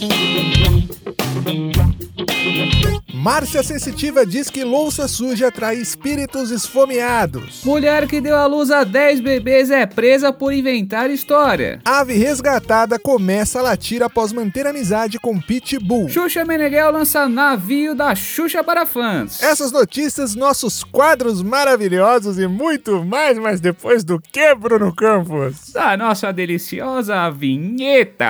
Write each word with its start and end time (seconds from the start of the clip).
Thank 0.00 1.76
you. 2.02 2.07
Márcia 3.12 3.62
Sensitiva 3.62 4.24
diz 4.24 4.48
que 4.48 4.62
louça 4.62 5.08
suja 5.08 5.48
atrai 5.48 5.76
espíritos 5.76 6.50
esfomeados. 6.50 7.62
Mulher 7.64 8.06
que 8.06 8.20
deu 8.20 8.36
à 8.36 8.46
luz 8.46 8.70
a 8.70 8.84
10 8.84 9.20
bebês 9.20 9.70
é 9.70 9.84
presa 9.86 10.32
por 10.32 10.52
inventar 10.52 11.10
história. 11.10 11.80
Ave 11.84 12.14
resgatada 12.14 12.98
começa 12.98 13.58
a 13.58 13.62
latir 13.62 14.02
após 14.02 14.32
manter 14.32 14.66
amizade 14.66 15.18
com 15.18 15.38
Pitbull. 15.40 16.08
Xuxa 16.08 16.44
Meneghel 16.44 16.92
lança 16.92 17.28
navio 17.28 17.94
da 17.94 18.14
Xuxa 18.14 18.62
para 18.62 18.86
fãs. 18.86 19.42
Essas 19.42 19.72
notícias, 19.72 20.36
nossos 20.36 20.84
quadros 20.84 21.42
maravilhosos 21.42 22.38
e 22.38 22.46
muito 22.46 23.04
mais, 23.04 23.36
mas 23.36 23.60
depois 23.60 24.04
do 24.04 24.20
que, 24.20 24.54
Bruno 24.54 24.94
Campos? 24.94 25.72
Da 25.72 25.96
nossa 25.96 26.32
deliciosa 26.32 27.28
vinheta. 27.30 28.26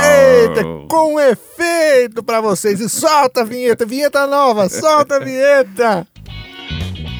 Eita, 0.00 0.64
com 0.88 1.20
efeito 1.20 2.22
para 2.38 2.40
vocês. 2.40 2.80
E 2.80 2.88
solta 2.88 3.42
a 3.42 3.44
vinheta, 3.44 3.84
vinheta 3.84 4.26
nova, 4.26 4.68
solta 4.68 5.16
a 5.16 5.18
vinheta. 5.18 6.06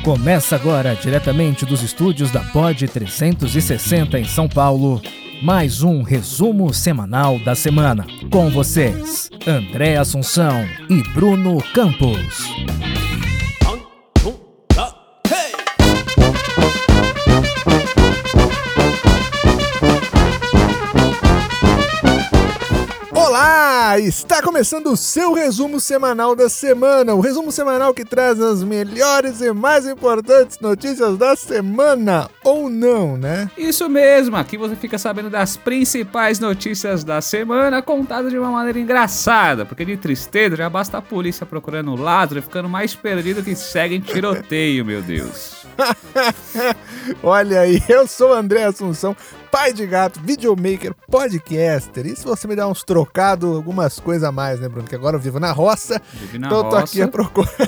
Começa 0.05 0.57
agora, 0.57 0.95
diretamente 0.95 1.67
dos 1.67 1.83
estúdios 1.83 2.31
da 2.31 2.41
Pod 2.41 2.87
360 2.87 4.19
em 4.19 4.25
São 4.25 4.49
Paulo, 4.49 5.03
mais 5.43 5.83
um 5.83 6.03
resumo 6.03 6.73
semanal 6.73 7.39
da 7.41 7.55
semana. 7.55 8.07
Com 8.31 8.49
vocês, 8.49 9.29
André 9.47 9.97
Assunção 9.97 10.65
e 10.89 11.03
Bruno 11.13 11.63
Campos. 11.75 12.98
Está 23.99 24.41
começando 24.41 24.87
o 24.89 24.97
seu 24.97 25.33
resumo 25.33 25.81
semanal 25.81 26.37
da 26.37 26.49
semana. 26.49 27.15
O 27.15 27.21
resumo 27.21 27.51
semanal 27.51 27.93
que 27.93 28.05
traz 28.05 28.41
as 28.41 28.63
melhores 28.63 29.41
e 29.41 29.53
mais 29.53 29.87
importantes 29.87 30.61
notícias 30.61 31.19
da 31.19 31.35
semana. 31.35 32.31
Ou 32.45 32.71
não, 32.71 33.17
né? 33.17 33.51
Isso 33.59 33.89
mesmo, 33.89 34.37
aqui 34.37 34.57
você 34.57 34.77
fica 34.77 34.99
sabendo 34.99 35.29
das 35.29 35.57
principais 35.57 36.39
notícias 36.39 37.03
da 37.03 37.21
semana 37.21 37.83
contadas 37.83 38.31
de 38.31 38.39
uma 38.39 38.51
maneira 38.51 38.79
engraçada, 38.79 39.67
porque 39.67 39.85
de 39.85 39.97
tristeza 39.97 40.57
já 40.57 40.71
basta 40.71 40.99
a 40.99 41.03
polícia 41.03 41.45
procurando 41.45 41.91
o 41.93 41.97
Lázaro 41.97 42.39
e 42.39 42.43
ficando 42.43 42.69
mais 42.69 42.95
perdido 42.95 43.43
que 43.43 43.55
segue 43.55 43.97
em 43.97 44.01
tiroteio, 44.01 44.85
meu 44.85 45.03
Deus. 45.03 45.68
Olha 47.23 47.61
aí, 47.61 47.83
eu 47.89 48.07
sou 48.07 48.31
o 48.31 48.35
André 48.35 48.65
Assunção, 48.65 49.17
pai 49.51 49.73
de 49.73 49.87
gato, 49.87 50.21
videomaker, 50.21 50.95
podcaster. 51.11 52.07
E 52.07 52.17
se 52.17 52.25
você 52.25 52.47
me 52.47 52.57
dá 52.57 52.67
uns 52.67 52.83
trocados, 52.83 53.55
algumas 53.55 53.99
coisas 54.01 54.25
a 54.25 54.33
mais, 54.33 54.61
né, 54.61 54.69
Bruno? 54.69 54.87
Que 54.89 54.95
agora 54.95 55.17
eu 55.17 55.21
vivo 55.21 55.39
na 55.41 55.53
roça, 55.53 56.01
Vive 56.13 56.39
na 56.39 56.49
então 56.49 56.59
eu 56.59 56.71
tô 56.71 56.77
aqui 56.77 57.01
roça. 57.01 57.05
a 57.05 57.09
procurar. 57.09 57.51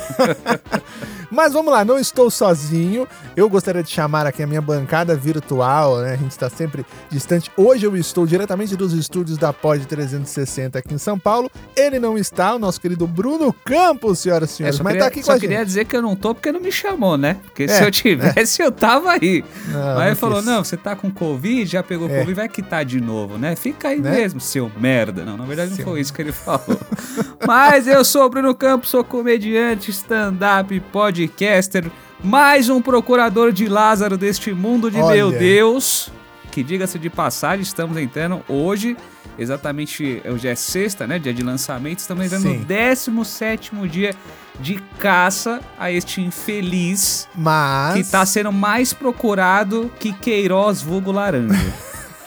Mas 1.31 1.53
vamos 1.53 1.73
lá, 1.73 1.85
não 1.85 1.99
estou 1.99 2.31
sozinho. 2.31 3.07
Eu 3.37 3.49
gostaria 3.49 3.83
de 3.83 3.91
chamar 3.91 4.27
aqui 4.27 4.43
a 4.43 4.47
minha 4.47 4.61
bancada 4.61 5.15
virtual, 5.15 5.99
né? 6.01 6.13
A 6.13 6.17
gente 6.17 6.31
está 6.33 6.49
sempre 6.51 6.85
distante. 7.11 7.51
Hoje 7.57 7.87
eu 7.87 7.97
estou 7.97 8.27
diretamente 8.27 8.77
dos 8.77 8.93
estúdios 8.93 9.39
da 9.39 9.53
Pod 9.53 9.87
360 9.87 10.79
aqui 10.79 10.95
em 10.95 10.99
São 10.99 11.19
Paulo. 11.19 11.51
Ele 11.77 11.99
não 11.99 12.19
está, 12.19 12.55
o 12.55 12.59
nosso 12.59 12.81
querido 12.81 13.07
Bruno 13.07 13.53
Campos, 13.65 14.19
senhoras 14.21 14.51
e 14.51 14.53
É, 14.53 14.57
senhores, 14.57 14.77
só 14.77 14.83
mas 14.85 14.93
queria, 14.93 15.05
tá 15.05 15.09
aqui 15.09 15.21
com 15.21 15.27
só 15.27 15.33
a 15.33 15.39
queria 15.39 15.59
gente. 15.59 15.67
dizer 15.67 15.85
que 15.85 15.97
eu 15.97 16.03
não 16.03 16.17
tô 16.17 16.35
porque 16.35 16.51
não 16.53 16.61
me 16.61 16.73
chamou, 16.73 17.17
né? 17.17 17.37
Porque 17.45 17.69
se 17.69 17.75
É, 17.83 17.87
eu 17.87 17.91
tivesse, 17.91 18.63
eu 18.63 18.73
tava 18.73 19.13
aí. 19.13 19.45
Não, 19.69 19.95
Mas 19.97 20.07
ele 20.09 20.17
falou: 20.17 20.43
não, 20.43 20.65
você 20.65 20.77
tá 20.77 20.97
com 20.97 21.11
Covid, 21.11 21.71
já 21.71 21.83
pegou 21.83 22.09
É. 22.09 22.19
Covid, 22.19 22.35
vai 22.35 22.49
quitar 22.49 22.85
de 22.85 23.01
novo, 23.01 23.39
né? 23.39 23.55
Fica 23.57 23.89
aí 23.89 24.01
Né? 24.01 24.11
mesmo, 24.11 24.41
seu 24.41 24.71
merda. 24.79 25.25
Não, 25.25 25.37
na 25.37 25.45
verdade 25.45 25.75
Seu- 25.75 25.85
não 25.85 25.93
foi 25.93 26.01
isso 26.01 26.13
que 26.13 26.23
ele 26.23 26.33
falou. 26.33 26.79
Mas 27.47 27.87
eu 27.87 28.05
sou 28.05 28.25
o 28.25 28.29
Bruno 28.29 28.55
Campos, 28.55 28.91
sou 28.91 29.03
comediante, 29.05 29.91
stand-up, 29.91 30.79
podcaster, 31.21 31.91
mais 32.23 32.69
um 32.69 32.81
procurador 32.81 33.53
de 33.53 33.67
Lázaro 33.69 34.17
deste 34.17 34.53
mundo 34.53 34.91
de 34.91 34.99
Olha. 34.99 35.17
meu 35.17 35.31
Deus. 35.31 36.11
Que 36.51 36.63
diga-se 36.63 36.99
de 36.99 37.09
passagem, 37.09 37.63
estamos 37.63 37.97
entrando 37.97 38.43
hoje, 38.49 38.97
exatamente, 39.39 40.21
hoje 40.29 40.49
é 40.49 40.55
sexta, 40.57 41.07
né? 41.07 41.19
Dia 41.19 41.33
de 41.33 41.43
lançamento, 41.45 42.01
estamos 42.01 42.25
entrando 42.25 42.43
Sim. 42.43 42.59
no 42.59 42.65
17 42.65 43.71
dia 43.89 44.15
de 44.59 44.75
caça 44.99 45.61
a 45.79 45.93
este 45.93 46.21
infeliz 46.21 47.29
Mas. 47.35 47.95
que 47.95 48.11
tá 48.11 48.27
sendo 48.27 48.51
mais 48.51 48.93
procurado 48.93 49.91
que 50.01 50.13
Queiroz 50.13 50.83
vulgo 50.83 51.13
laranja. 51.13 51.55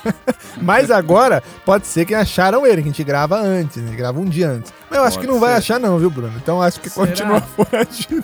Mas 0.62 0.90
agora 0.92 1.44
pode 1.66 1.86
ser 1.88 2.06
que 2.06 2.14
acharam 2.16 2.66
ele, 2.66 2.78
que 2.82 2.88
a 2.90 2.92
gente 2.92 3.04
grava 3.04 3.38
antes, 3.40 3.78
né? 3.78 3.96
Grava 3.96 4.20
um 4.20 4.26
dia 4.26 4.50
antes. 4.50 4.74
Mas 4.90 5.00
eu 5.00 5.06
acho 5.06 5.18
Pode 5.18 5.28
que 5.28 5.34
não 5.34 5.40
vai 5.40 5.52
ser. 5.52 5.58
achar, 5.58 5.80
não, 5.80 5.98
viu, 6.00 6.10
Bruno? 6.10 6.34
Então 6.38 6.62
acho 6.62 6.80
que 6.80 6.90
Será? 6.90 7.08
continua 7.08 7.42
foragido. 7.56 8.24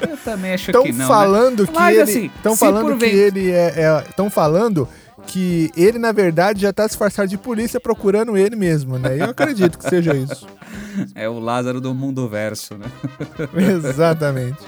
Eu 0.00 0.16
também 0.18 0.54
acho 0.54 0.70
Estão 0.70 0.82
que 0.82 0.92
não. 0.92 0.98
né? 0.98 1.06
falando 1.06 1.66
que 1.66 1.72
Mas, 1.74 1.94
ele. 1.94 2.02
assim, 2.02 2.30
Estão 2.36 2.52
se 2.54 2.58
falando 2.60 2.98
que 2.98 3.04
ele 3.06 3.50
é. 3.50 4.04
Estão 4.08 4.30
falando 4.30 4.88
que 5.26 5.70
ele, 5.76 5.98
na 5.98 6.12
verdade, 6.12 6.62
já 6.62 6.72
tá 6.72 6.86
disfarçado 6.86 7.28
de 7.28 7.38
polícia 7.38 7.80
procurando 7.80 8.36
ele 8.36 8.56
mesmo, 8.56 8.98
né? 8.98 9.16
Eu 9.18 9.30
acredito 9.30 9.78
que 9.78 9.88
seja 9.88 10.14
isso. 10.14 10.46
É 11.12 11.28
o 11.28 11.40
Lázaro 11.40 11.80
do 11.80 11.92
mundo 11.92 12.28
verso, 12.28 12.76
né? 12.78 12.86
Exatamente. 13.74 14.58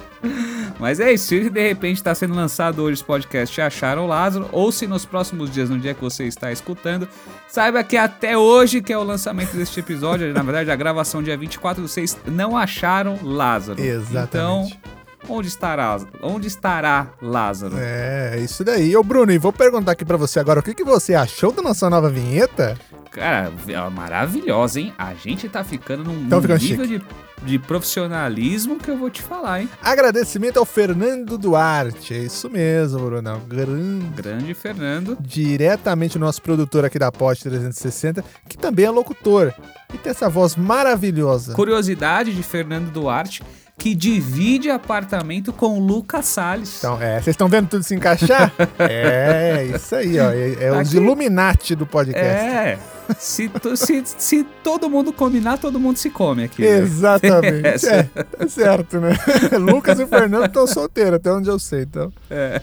Mas 0.78 0.98
é 0.98 1.12
isso, 1.12 1.26
se 1.26 1.48
de 1.48 1.68
repente 1.68 1.98
está 1.98 2.14
sendo 2.16 2.34
lançado 2.34 2.82
hoje 2.82 2.94
esse 2.94 3.04
podcast 3.04 3.60
acharam 3.60 4.04
o 4.04 4.06
Lázaro, 4.08 4.48
ou 4.50 4.72
se 4.72 4.88
nos 4.88 5.04
próximos 5.04 5.50
dias, 5.50 5.70
no 5.70 5.78
dia 5.78 5.94
que 5.94 6.00
você 6.00 6.24
está 6.24 6.50
escutando, 6.50 7.08
saiba 7.48 7.82
que 7.84 7.96
até 7.96 8.36
hoje, 8.36 8.82
que 8.82 8.92
é 8.92 8.98
o 8.98 9.04
lançamento 9.04 9.56
deste 9.56 9.78
episódio, 9.78 10.32
na 10.34 10.42
verdade 10.42 10.70
a 10.70 10.76
gravação 10.76 11.22
dia 11.22 11.36
24, 11.36 11.86
vocês 11.86 12.16
não 12.26 12.56
acharam 12.56 13.18
Lázaro. 13.22 13.80
Exatamente. 13.80 14.28
Então, 14.28 14.95
onde 15.28 15.48
estará, 15.48 15.98
onde 16.22 16.46
estará 16.46 17.08
Lázaro? 17.20 17.76
É, 17.78 18.32
é 18.34 18.38
isso 18.38 18.64
daí. 18.64 18.96
Ô, 18.96 19.02
Bruno, 19.02 19.32
e 19.32 19.38
vou 19.38 19.52
perguntar 19.52 19.92
aqui 19.92 20.04
pra 20.04 20.16
você 20.16 20.40
agora, 20.40 20.60
o 20.60 20.62
que, 20.62 20.74
que 20.74 20.84
você 20.84 21.14
achou 21.14 21.52
da 21.52 21.62
nossa 21.62 21.88
nova 21.90 22.08
vinheta? 22.08 22.76
Cara, 23.16 23.50
é 23.66 23.90
maravilhosa, 23.90 24.78
hein? 24.78 24.92
A 24.98 25.14
gente 25.14 25.48
tá 25.48 25.64
ficando 25.64 26.04
num, 26.04 26.28
Tão 26.28 26.38
num 26.38 26.42
ficando 26.42 26.62
nível 26.62 26.86
de, 26.86 27.02
de 27.46 27.58
profissionalismo 27.58 28.76
que 28.76 28.90
eu 28.90 28.98
vou 28.98 29.08
te 29.08 29.22
falar, 29.22 29.62
hein? 29.62 29.70
Agradecimento 29.82 30.58
ao 30.58 30.66
Fernando 30.66 31.38
Duarte. 31.38 32.12
É 32.12 32.18
isso 32.18 32.50
mesmo, 32.50 32.98
Brunão. 32.98 33.40
Grande. 33.48 34.06
Grande 34.14 34.52
Fernando. 34.52 35.16
Diretamente 35.18 36.18
o 36.18 36.20
nosso 36.20 36.42
produtor 36.42 36.84
aqui 36.84 36.98
da 36.98 37.10
Post 37.10 37.44
360, 37.44 38.22
que 38.46 38.58
também 38.58 38.84
é 38.84 38.90
locutor. 38.90 39.50
E 39.94 39.96
tem 39.96 40.10
essa 40.10 40.28
voz 40.28 40.54
maravilhosa. 40.54 41.54
Curiosidade 41.54 42.34
de 42.34 42.42
Fernando 42.42 42.90
Duarte, 42.90 43.42
que 43.78 43.94
divide 43.94 44.70
apartamento 44.70 45.52
com 45.52 45.78
Lucas 45.78 46.26
Salles. 46.26 46.78
Então, 46.78 47.00
é, 47.00 47.20
vocês 47.20 47.34
estão 47.34 47.48
vendo 47.48 47.68
tudo 47.68 47.82
se 47.82 47.94
encaixar? 47.94 48.52
é, 48.78 49.70
isso 49.74 49.94
aí, 49.94 50.18
ó. 50.18 50.30
É, 50.30 50.52
é 50.52 50.70
Tá 50.70 50.80
os 50.80 50.88
aqui. 50.88 50.96
Illuminati 50.96 51.74
do 51.74 51.86
podcast. 51.86 52.26
é, 52.26 52.78
se, 53.18 53.48
to- 53.48 53.76
se, 53.76 54.02
se 54.06 54.44
todo 54.62 54.88
mundo 54.90 55.12
combinar, 55.12 55.58
todo 55.58 55.78
mundo 55.78 55.96
se 55.96 56.10
come 56.10 56.44
aqui. 56.44 56.62
né? 56.62 56.78
Exatamente. 56.78 57.86
É, 57.86 58.02
tá 58.04 58.48
certo, 58.48 58.98
né? 59.00 59.16
Lucas 59.58 59.98
e 60.00 60.06
Fernando 60.06 60.46
estão 60.46 60.66
solteiros, 60.66 61.14
até 61.14 61.30
onde 61.32 61.48
eu 61.48 61.58
sei, 61.58 61.82
então. 61.82 62.12
É. 62.30 62.60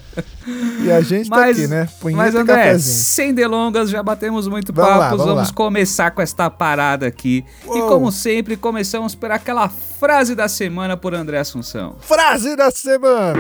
E 0.82 0.92
a 0.92 1.02
gente 1.02 1.30
tá 1.30 1.38
Mas, 1.38 1.58
aqui, 1.58 1.68
né? 1.68 1.88
Punheta 2.00 2.24
mas 2.24 2.34
e 2.34 2.38
André, 2.38 2.56
cafezinho. 2.56 2.96
sem 2.98 3.34
delongas, 3.34 3.90
já 3.90 4.02
batemos 4.04 4.48
muito 4.48 4.74
Vamos 4.74 4.90
papo, 4.90 5.00
lá, 5.02 5.10
vamos 5.12 5.26
vamos 5.26 5.52
começar 5.52 6.12
com 6.12 6.22
esta 6.22 6.50
parada 6.50 7.08
aqui. 7.08 7.44
E 7.66 7.68
Uou. 7.68 7.88
como 7.88 8.12
sempre, 8.12 8.58
começamos 8.58 9.16
por 9.16 9.32
aquela 9.32 9.70
frase 9.70 10.36
da 10.36 10.48
semana 10.48 10.98
por 10.98 11.14
André 11.14 11.40
Assunção. 11.40 11.96
Frase 12.02 12.56
da 12.56 12.70
semana. 12.72 13.40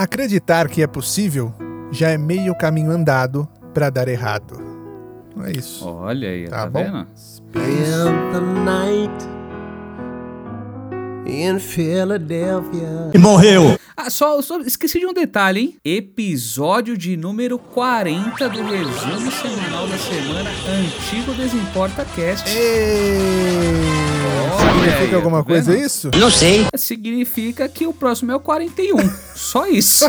Acreditar 0.00 0.66
que 0.70 0.82
é 0.82 0.86
possível 0.86 1.52
já 1.92 2.08
é 2.08 2.16
meio 2.16 2.54
caminho 2.56 2.90
andado 2.90 3.46
para 3.74 3.90
dar 3.90 4.08
errado. 4.08 4.58
Não 5.36 5.44
é 5.44 5.52
isso. 5.52 5.86
Olha 5.86 6.26
aí, 6.26 6.48
Tá 6.48 6.60
tá, 6.60 6.70
bom. 6.70 6.82
vendo? 6.82 7.06
Spend 7.14 8.32
the 8.32 8.40
night 8.64 9.26
in 11.26 11.58
Philadelphia. 11.58 13.10
Ah, 13.94 14.08
só, 14.08 14.40
só 14.40 14.58
esqueci 14.60 15.00
de 15.00 15.04
um 15.06 15.12
detalhe, 15.12 15.60
hein? 15.60 15.76
Episódio 15.84 16.96
de 16.96 17.14
número 17.18 17.58
40 17.58 18.48
do 18.48 18.62
resumo 18.62 19.30
semanal 19.30 19.86
da 19.86 19.98
semana 19.98 20.48
Antigo 20.66 21.34
Desimporta 21.34 22.06
Cast. 22.16 22.48
Ei, 22.48 23.82
Significa 24.60 25.16
alguma 25.16 25.38
tá 25.38 25.44
coisa 25.44 25.72
vendo? 25.72 25.84
isso? 25.84 26.10
Significa 26.76 27.68
que 27.68 27.86
o 27.86 27.92
próximo 27.92 28.32
é 28.32 28.36
o 28.36 28.40
41. 28.40 28.96
Só 29.34 29.66
isso. 29.66 30.06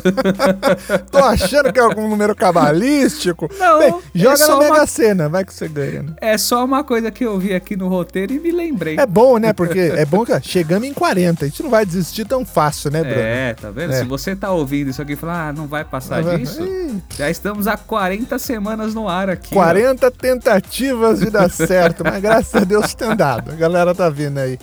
Tô 1.12 1.18
achando 1.19 1.72
que 1.72 1.80
é 1.80 1.84
algum 1.84 2.08
número 2.10 2.36
cabalístico. 2.36 3.50
Não, 3.58 3.80
Bem, 3.80 3.96
joga 4.16 4.34
é 4.34 4.38
só 4.38 4.54
na 4.56 4.60
Mega 4.60 4.74
uma- 4.75 4.88
Sena, 4.88 5.30
vai 5.30 5.46
que 5.46 5.54
você 5.54 5.68
ganha. 5.68 6.04
né? 6.04 6.13
é 6.19 6.38
só 6.38 6.63
uma 6.66 6.84
coisa 6.84 7.12
que 7.12 7.24
eu 7.25 7.38
vi 7.40 7.54
aqui 7.54 7.75
no 7.75 7.88
roteiro 7.88 8.34
e 8.34 8.40
me 8.40 8.52
lembrei. 8.52 8.98
É 9.00 9.06
bom, 9.06 9.38
né? 9.38 9.54
Porque 9.54 9.80
é 9.80 10.06
bom 10.06 10.25
que 10.25 10.34
ó, 10.34 10.40
chegamos 10.42 10.88
em 10.88 10.94
40. 10.94 11.46
A 11.46 11.48
gente 11.48 11.63
não 11.63 11.69
vai 11.69 11.86
desistir 11.86 12.25
tão 12.25 12.46
fácil, 12.46 12.92
né, 12.92 13.02
Bruno? 13.04 13.16
É, 13.19 13.54
tá 13.54 13.72
vendo? 13.72 13.94
É. 13.94 14.00
Se 14.00 14.06
você 14.06 14.36
tá 14.36 14.52
ouvindo 14.52 14.90
isso 14.90 15.02
aqui 15.02 15.13
e 15.13 15.16
falar, 15.16 15.50
ah, 15.50 15.54
não 15.54 15.68
vai 15.68 15.84
passar 15.86 16.22
Vai- 16.24 16.38
disso, 16.38 16.62
Ih, 16.63 17.02
já 17.18 17.30
estamos 17.30 17.68
há 17.68 17.78
40 17.78 18.38
semanas 18.40 18.94
no 18.94 19.08
ar 19.08 19.30
aqui. 19.30 19.50
ó. 19.54 19.56
40 19.56 20.12
tentativas 20.12 21.19
de 21.19 21.30
dar 21.30 21.50
certo, 21.50 22.04
mas 22.04 22.22
graças 22.22 22.54
a 22.62 22.66
Deus 22.66 22.94
tem 22.94 23.16
dado. 23.16 23.52
A 23.52 23.56
galera 23.56 23.94
tá 23.96 24.00
vindo 24.09 24.38
aí, 24.38 24.57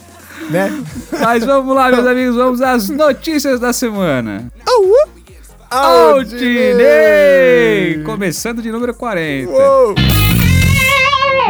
né? 0.50 0.70
Mas 1.20 1.44
vamos 1.44 1.74
lá, 1.74 1.90
meus 1.90 2.06
amigos, 2.06 2.36
vamos 2.36 2.60
às 2.60 2.88
notícias 2.88 3.60
da 3.60 3.72
semana. 3.72 4.50
Au! 4.66 4.84
Aldinei! 5.70 6.82
Começando 8.04 8.62
de 8.62 8.72
número 8.72 8.94
40. 8.94 9.50
Uou! 9.50 9.94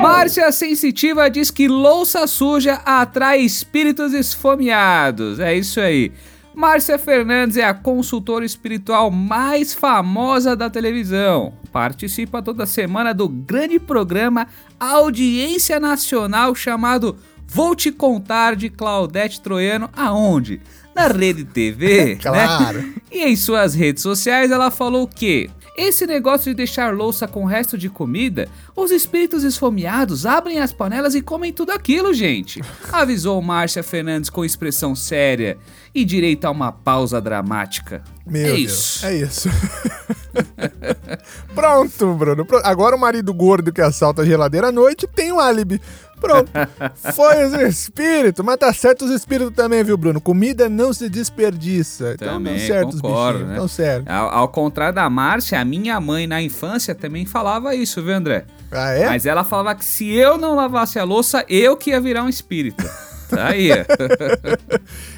Márcia 0.02 0.50
Sensitiva 0.52 1.28
diz 1.28 1.50
que 1.50 1.66
louça 1.68 2.26
suja 2.26 2.74
atrai 2.84 3.40
espíritos 3.40 4.12
esfomeados. 4.12 5.40
É 5.40 5.54
isso 5.56 5.80
aí. 5.80 6.12
Márcia 6.54 6.98
Fernandes 6.98 7.56
é 7.56 7.64
a 7.64 7.74
consultora 7.74 8.44
espiritual 8.44 9.10
mais 9.10 9.72
famosa 9.72 10.56
da 10.56 10.68
televisão. 10.68 11.52
Participa 11.72 12.42
toda 12.42 12.66
semana 12.66 13.14
do 13.14 13.28
grande 13.28 13.78
programa 13.78 14.48
Audiência 14.80 15.78
Nacional 15.78 16.54
chamado 16.56 17.16
Vou 17.50 17.74
Te 17.74 17.90
Contar 17.90 18.54
de 18.54 18.68
Claudete 18.68 19.40
Troiano. 19.40 19.88
Aonde? 19.96 20.60
Na 20.94 21.08
Rede 21.08 21.44
TV. 21.44 22.18
né? 22.24 22.26
Claro. 22.46 22.92
E 23.10 23.24
em 23.24 23.34
suas 23.34 23.74
redes 23.74 24.02
sociais 24.02 24.50
ela 24.50 24.70
falou 24.70 25.08
que 25.08 25.50
esse 25.78 26.08
negócio 26.08 26.50
de 26.50 26.56
deixar 26.56 26.92
louça 26.92 27.28
com 27.28 27.44
resto 27.44 27.78
de 27.78 27.88
comida, 27.88 28.48
os 28.74 28.90
espíritos 28.90 29.44
esfomeados 29.44 30.26
abrem 30.26 30.58
as 30.58 30.72
panelas 30.72 31.14
e 31.14 31.22
comem 31.22 31.52
tudo 31.52 31.70
aquilo, 31.70 32.12
gente. 32.12 32.60
Avisou 32.92 33.40
Márcia 33.40 33.84
Fernandes 33.84 34.28
com 34.28 34.44
expressão 34.44 34.96
séria 34.96 35.56
e 35.94 36.04
direito 36.04 36.46
a 36.46 36.50
uma 36.50 36.72
pausa 36.72 37.20
dramática. 37.20 38.02
Meu 38.26 38.42
é 38.42 38.56
Deus. 38.56 38.60
isso. 38.60 39.06
É 39.06 39.14
isso. 39.14 39.48
Pronto, 41.54 42.14
Bruno. 42.14 42.44
Agora 42.64 42.96
o 42.96 43.00
marido 43.00 43.32
gordo 43.32 43.72
que 43.72 43.80
assalta 43.80 44.22
a 44.22 44.26
geladeira 44.26 44.68
à 44.68 44.72
noite 44.72 45.06
tem 45.06 45.32
um 45.32 45.38
álibi. 45.38 45.80
Pronto. 46.20 46.50
Foi 47.14 47.44
os 47.44 47.52
espíritos. 47.54 48.44
Mas 48.44 48.56
tá 48.56 48.72
certo 48.72 49.04
os 49.04 49.10
espíritos 49.10 49.54
também, 49.54 49.82
viu, 49.84 49.96
Bruno? 49.96 50.20
Comida 50.20 50.68
não 50.68 50.92
se 50.92 51.08
desperdiça. 51.08 52.12
Então 52.14 52.34
Também, 52.34 52.56
dão 52.56 52.66
certo 52.66 52.94
os 52.94 53.00
concordo, 53.00 53.38
bichinhos. 53.40 53.62
né? 53.62 53.68
Certo. 53.68 54.08
Ao, 54.08 54.28
ao 54.30 54.48
contrário 54.48 54.94
da 54.94 55.08
Márcia, 55.08 55.60
a 55.60 55.64
minha 55.64 56.00
mãe 56.00 56.26
na 56.26 56.42
infância 56.42 56.94
também 56.94 57.24
falava 57.24 57.74
isso, 57.74 58.02
viu, 58.02 58.14
André? 58.14 58.44
Ah, 58.70 58.90
é? 58.92 59.06
Mas 59.06 59.24
ela 59.26 59.44
falava 59.44 59.74
que 59.74 59.84
se 59.84 60.10
eu 60.12 60.36
não 60.36 60.54
lavasse 60.54 60.98
a 60.98 61.04
louça, 61.04 61.44
eu 61.48 61.76
que 61.76 61.90
ia 61.90 62.00
virar 62.00 62.22
um 62.22 62.28
espírito. 62.28 62.84
Tá 63.28 63.48
aí. 63.48 63.68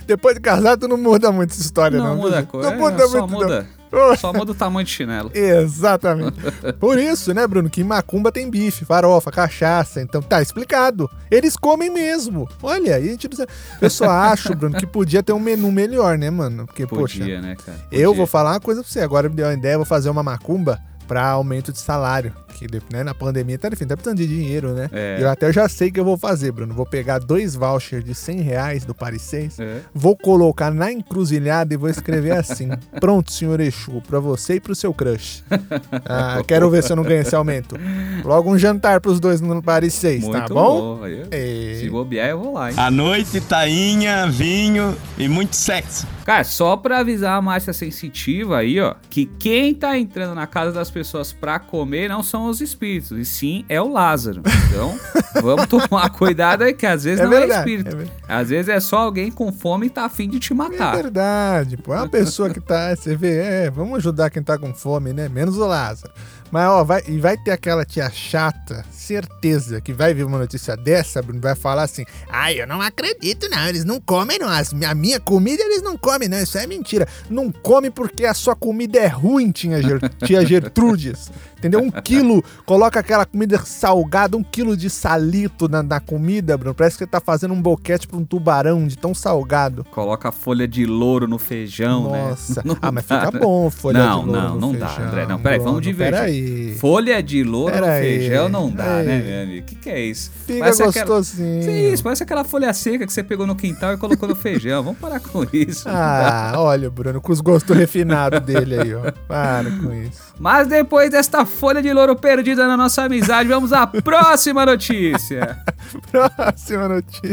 Depois 0.05 0.35
de 0.35 0.41
casado, 0.41 0.81
tu 0.81 0.89
não 0.89 0.97
muda 0.97 1.31
muito 1.31 1.53
essa 1.53 1.61
história, 1.61 1.97
não. 1.97 2.09
Não 2.09 2.17
muda 2.17 2.41
a 2.41 2.43
coisa. 2.43 2.71
Não 2.73 2.77
muda 2.79 3.07
só 3.07 3.19
muito, 3.27 3.31
não. 3.31 3.39
muda. 3.41 3.69
Oh. 3.77 3.80
Só 4.19 4.33
muda 4.33 4.53
o 4.53 4.55
tamanho 4.55 4.85
de 4.85 4.91
chinelo. 4.93 5.31
Exatamente. 5.35 6.39
Por 6.79 6.99
isso, 6.99 7.35
né, 7.35 7.47
Bruno, 7.47 7.69
que 7.69 7.83
Macumba 7.83 8.31
tem 8.31 8.49
bife, 8.49 8.85
farofa, 8.85 9.31
cachaça. 9.31 10.01
Então 10.01 10.23
tá 10.23 10.41
explicado. 10.41 11.11
Eles 11.31 11.57
comem 11.57 11.91
mesmo. 11.91 12.49
Olha, 12.63 12.97
aí 12.97 13.09
a 13.09 13.11
gente 13.13 13.29
não 13.29 13.37
sabe. 13.37 13.51
Eu 13.81 13.91
só 13.91 14.09
acho, 14.09 14.55
Bruno, 14.55 14.77
que 14.77 14.87
podia 14.87 15.23
ter 15.23 15.33
um 15.33 15.41
menu 15.41 15.71
melhor, 15.73 16.17
né, 16.19 16.31
mano? 16.31 16.67
Porque, 16.67 16.87
poxa, 16.87 17.19
Podia, 17.19 17.41
né, 17.41 17.57
cara? 17.57 17.79
eu 17.91 18.11
Podia. 18.11 18.17
vou 18.19 18.27
falar 18.27 18.53
uma 18.53 18.61
coisa 18.61 18.83
pra 18.83 18.91
você. 18.91 19.01
Agora 19.01 19.29
me 19.29 19.35
deu 19.35 19.47
uma 19.47 19.55
ideia, 19.55 19.75
eu 19.75 19.79
vou 19.79 19.87
fazer 19.87 20.11
uma 20.11 20.23
macumba 20.23 20.79
pra 21.09 21.27
aumento 21.29 21.73
de 21.73 21.79
salário. 21.81 22.33
Que 22.53 22.67
né, 22.93 23.03
na 23.03 23.15
pandemia 23.15 23.59
tá 23.59 23.69
difícil, 23.69 23.89
tá 23.89 23.97
precisando 23.97 24.19
de 24.19 24.27
dinheiro, 24.27 24.73
né? 24.75 24.89
É. 24.93 25.19
Eu 25.21 25.29
até 25.31 25.53
já 25.53 25.69
sei 25.69 25.89
o 25.89 25.93
que 25.93 26.01
eu 26.01 26.05
vou 26.05 26.17
fazer, 26.19 26.53
Bruno. 26.53 26.75
Vou 26.75 26.87
pegar 26.87 27.19
dois 27.19 27.55
vouchers 27.55 28.05
de 28.05 28.15
100 28.15 28.41
reais 28.41 28.85
do 28.85 28.95
Paris 28.95 29.23
6, 29.23 29.59
É. 29.61 29.81
vou 29.95 30.17
colocar 30.17 30.71
na 30.71 30.93
encruzilhada 30.93 31.73
e 31.73 31.77
vou 31.77 31.89
escrever 31.89 32.33
assim: 32.33 32.69
Pronto, 33.01 33.33
senhor 33.33 33.61
Exu, 33.61 34.03
pra 34.07 34.21
você 34.21 34.55
e 34.55 34.61
pro 34.61 34.75
seu 34.75 34.93
crush. 34.93 35.43
Ah, 36.05 36.43
quero 36.47 36.69
ver 36.71 36.83
se 36.83 36.93
eu 36.93 36.97
não 36.97 37.03
ganho 37.03 37.21
esse 37.23 37.35
aumento. 37.35 37.77
Logo 38.25 38.51
um 38.51 38.59
jantar 38.59 39.01
pros 39.01 39.21
dois 39.21 39.41
no 39.41 39.63
Paris 39.63 39.95
6, 39.95 40.25
Muito 40.25 40.39
tá 40.49 40.53
bom? 40.53 41.07
Eu- 41.07 41.27
É. 41.31 41.77
Se 41.81 41.89
bobear, 41.89 42.29
eu 42.31 42.39
vou 42.41 42.55
lá, 42.55 42.71
hein? 42.71 42.77
À 42.79 42.91
noite, 42.91 43.41
tainha, 43.41 44.27
vinho 44.29 44.97
e 45.19 45.29
muito 45.29 45.55
sexo. 45.57 46.07
Cara, 46.25 46.45
só 46.45 46.77
pra 46.77 46.99
avisar 47.01 47.37
a 47.39 47.43
Márcia 47.43 47.73
Sensitiva 47.73 48.59
aí, 48.59 48.81
ó, 48.81 48.95
que 49.09 49.27
quem 49.27 49.75
tá 49.75 49.99
entrando 49.99 50.35
na 50.35 50.47
casa 50.47 50.73
das 50.73 50.91
pessoas 50.91 51.33
pra 51.33 51.59
comer 51.59 52.09
não 52.09 52.23
são 52.23 52.40
os 52.47 52.61
espíritos, 52.61 53.11
e 53.13 53.25
sim 53.25 53.65
é 53.69 53.81
o 53.81 53.89
Lázaro. 53.93 54.43
Então, 54.69 54.99
vamos 55.43 55.67
tomar 55.67 56.09
cuidado 56.11 56.63
aí, 56.63 56.73
que 56.73 56.87
às 56.87 57.05
vezes 57.05 57.21
É 57.21 57.25
não 57.27 57.33
é 57.33 57.41
verdade, 57.41 57.71
espírito. 57.73 57.97
é. 58.29 58.33
Às 58.35 58.49
vezes 58.51 58.69
é 58.69 58.81
só 58.81 58.99
alguém 58.99 59.31
com 59.31 59.53
fome 59.53 59.87
e 59.87 59.91
tá 59.91 60.05
afim 60.05 60.29
de 60.29 60.39
te 60.39 60.53
É 60.53 60.57
matar. 60.57 60.97
verdade, 60.97 61.77
pô. 61.77 61.93
É 61.95 61.99
uma 61.99 62.09
pessoa 62.09 62.51
que 62.51 62.61
tá. 62.61 62.95
Você 62.95 63.15
vê, 63.17 63.37
é, 63.39 63.71
vamos 63.71 63.99
ajudar 63.99 64.31
quem 64.31 64.43
tá 64.43 64.57
com 64.59 64.73
fome, 64.75 65.13
né? 65.13 65.29
Menos 65.29 65.57
o 65.59 65.67
Lázaro. 65.67 66.13
Mas, 66.51 66.69
ó, 66.69 66.83
vai, 66.85 67.03
e 67.07 67.19
vai 67.19 67.37
ter 67.37 67.53
aquela 67.53 67.85
tia 67.85 68.11
chata, 68.11 68.85
certeza, 68.91 69.81
que 69.81 69.93
vai 69.93 70.13
ver 70.15 70.25
uma 70.25 70.39
notícia 70.39 70.77
dessa, 70.77 71.23
Bruno, 71.23 71.41
vai 71.41 71.55
falar 71.55 71.83
assim: 71.85 72.05
ai, 72.29 72.61
eu 72.61 72.67
não 72.67 72.81
acredito, 72.81 73.49
não. 73.49 73.67
Eles 73.67 73.85
não 73.85 74.01
comem, 74.01 74.39
não. 74.39 74.49
As- 74.49 74.73
a 74.73 74.95
minha 74.95 75.21
comida 75.21 75.63
eles 75.63 75.83
não 75.83 75.97
comem, 75.97 76.29
não. 76.29 76.39
Isso 76.41 76.59
é 76.59 76.67
mentira. 76.67 77.07
Não 77.29 77.51
come 77.53 77.91
porque 77.91 78.25
a 78.25 78.35
sua 78.35 78.57
comida 78.57 78.99
é 78.99 79.07
ruim, 79.07 79.51
tia, 79.51 79.81
Ger, 79.83 80.01
tia 80.25 80.45
Gertrudes. 80.45 81.31
Entendeu? 81.59 81.81
Um 81.83 81.91
quilo, 81.91 82.43
coloca 82.65 82.99
aquela 82.99 83.27
comida 83.27 83.59
salgada, 83.59 84.35
um 84.35 84.43
quilo 84.43 84.75
de 84.75 84.89
salito 84.89 85.69
na, 85.69 85.83
na 85.83 86.01
comida, 86.01 86.57
Bruno. 86.57 86.75
Parece 86.75 86.97
que 86.97 87.05
você 87.05 87.07
tá 87.11 87.21
fazendo 87.21 87.53
um 87.53 87.61
boquete 87.61 88.09
pra 88.09 88.17
um 88.17 88.25
tubarão 88.25 88.87
de 88.87 88.97
tão 88.97 89.13
salgado. 89.15 89.85
Coloca 89.91 90.33
folha 90.33 90.67
de 90.67 90.87
louro 90.87 91.29
no 91.29 91.39
feijão, 91.39 92.11
né? 92.11 92.31
Nossa. 92.31 92.63
Não 92.65 92.79
ah, 92.81 92.91
mas 92.91 93.03
fica 93.05 93.31
né? 93.31 93.39
bom 93.39 93.69
folha 93.71 93.99
Não, 93.99 94.21
de 94.21 94.27
louro 94.31 94.41
não, 94.43 94.55
no 94.55 94.61
não 94.61 94.73
dá, 94.73 94.97
André. 95.03 95.27
Não, 95.27 95.39
peraí, 95.39 95.59
vamos 95.59 95.73
Bruno, 95.73 95.83
divergir. 95.83 96.40
Folha 96.79 97.23
de 97.23 97.43
louro 97.45 97.73
Pera 97.73 97.87
no 97.87 97.93
aí. 97.93 98.03
feijão 98.03 98.49
não 98.49 98.71
dá, 98.71 99.03
né, 99.03 99.19
meu 99.19 99.43
amigo? 99.43 99.63
O 99.63 99.67
que, 99.67 99.75
que 99.75 99.91
é 99.91 100.01
isso? 100.01 100.31
Fica 100.47 100.61
Parece 100.61 100.83
aquela- 100.83 101.07
gostosinho. 101.07 101.63
Sim, 101.63 101.93
isso, 101.93 102.03
parece 102.03 102.23
aquela 102.23 102.45
folha 102.45 102.73
seca 102.73 103.07
que 103.07 103.13
você 103.13 103.23
pegou 103.23 103.47
no 103.47 103.55
quintal 103.57 103.93
e 103.95 103.97
colocou 103.97 104.29
no 104.29 104.35
feijão. 104.37 104.83
Vamos 104.83 104.99
parar 104.99 105.21
com 105.21 105.45
isso. 105.53 105.89
Ah, 105.89 106.53
olha, 106.57 106.91
Bruno, 106.91 107.21
com 107.21 107.33
os 107.33 107.41
gostos 107.41 107.77
refinados 107.77 108.41
dele 108.41 108.79
aí, 108.81 108.95
ó. 108.95 109.11
Para 109.29 109.71
com 109.71 109.93
isso. 109.93 110.21
Mas 110.39 110.67
depois 110.67 111.11
desta 111.11 111.45
folha 111.45 111.83
de 111.83 111.93
louro 111.93 112.17
perdida 112.17 112.67
na 112.67 112.77
nossa 112.77 113.03
amizade, 113.03 113.49
vamos 113.49 113.73
à 113.73 113.87
próxima 113.87 114.65
notícia. 114.65 115.59
Próxima 116.11 116.89
notícia. 116.89 117.31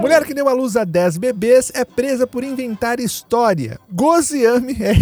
Mulher 0.00 0.24
que 0.24 0.32
deu 0.32 0.48
à 0.48 0.52
luz 0.52 0.76
a 0.76 0.84
10 0.84 1.16
bebês 1.18 1.72
é 1.74 1.84
presa 1.84 2.24
por 2.26 2.44
inventar 2.44 3.00
história. 3.00 3.78
Goziame 3.90 4.76
é. 4.80 4.94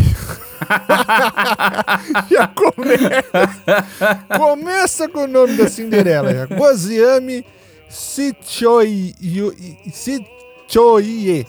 já 2.31 2.49
começa. 2.49 3.87
Começa 4.37 5.09
com 5.09 5.25
o 5.25 5.27
nome 5.27 5.57
da 5.57 5.69
Cinderela. 5.69 6.33
Já. 6.33 6.47
Goziame 6.47 7.45
Sichoi. 7.89 9.15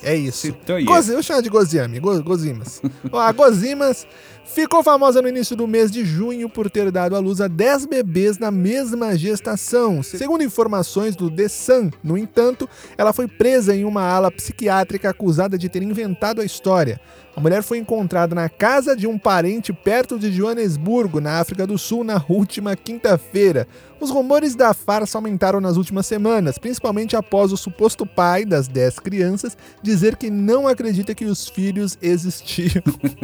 É 0.04 0.16
isso. 0.16 0.40
Sichoie. 0.40 0.86
Gozi, 0.86 1.14
eu 1.14 1.24
chamo 1.24 1.42
de 1.42 1.50
Goziame. 1.50 2.00
Go, 2.00 2.22
Gozimas. 2.24 2.82
A 3.12 3.32
Gozimas 3.32 4.06
ficou 4.46 4.82
famosa 4.82 5.22
no 5.22 5.28
início 5.28 5.56
do 5.56 5.68
mês 5.68 5.92
de 5.92 6.06
junho 6.06 6.48
por 6.48 6.70
ter 6.70 6.92
dado 6.92 7.16
à 7.16 7.20
luz 7.20 7.42
a 7.42 7.48
10 7.48 7.86
bebês 7.86 8.38
na 8.38 8.50
mesma 8.52 9.16
gestação. 9.18 10.02
Segundo 10.02 10.44
informações 10.44 11.16
do 11.16 11.30
The 11.30 11.48
Sun, 11.48 11.90
no 12.04 12.18
entanto, 12.18 12.70
ela 12.98 13.12
foi 13.12 13.28
presa 13.28 13.76
em 13.76 13.84
uma 13.84 14.04
ala 14.04 14.32
psiquiátrica 14.32 15.10
acusada 15.10 15.58
de 15.58 15.68
ter 15.68 15.84
inventado 15.84 16.42
a 16.42 16.46
história. 16.46 17.00
A 17.38 17.40
mulher 17.40 17.62
foi 17.62 17.78
encontrada 17.78 18.34
na 18.34 18.50
casa 18.50 18.96
de 18.96 19.06
um 19.06 19.16
parente 19.16 19.72
perto 19.72 20.18
de 20.18 20.32
Joanesburgo, 20.32 21.22
na 21.22 21.40
África 21.40 21.68
do 21.68 21.78
Sul, 21.78 22.04
na 22.04 22.20
última 22.28 22.76
quinta-feira. 22.76 23.68
Os 24.00 24.10
rumores 24.12 24.56
da 24.56 24.74
farsa 24.76 25.18
aumentaram 25.20 25.60
nas 25.62 25.76
últimas 25.78 26.06
semanas, 26.08 26.58
principalmente 26.60 27.16
após 27.16 27.52
o 27.52 27.58
suposto 27.58 28.06
pai 28.08 28.44
das 28.46 28.68
10 28.68 29.00
crianças 29.00 29.58
dizer 29.82 30.16
que 30.18 30.30
não 30.32 30.68
acredita 30.68 31.14
que 31.16 31.26
os 31.26 31.48
filhos 31.48 31.98
existiam. 32.02 32.82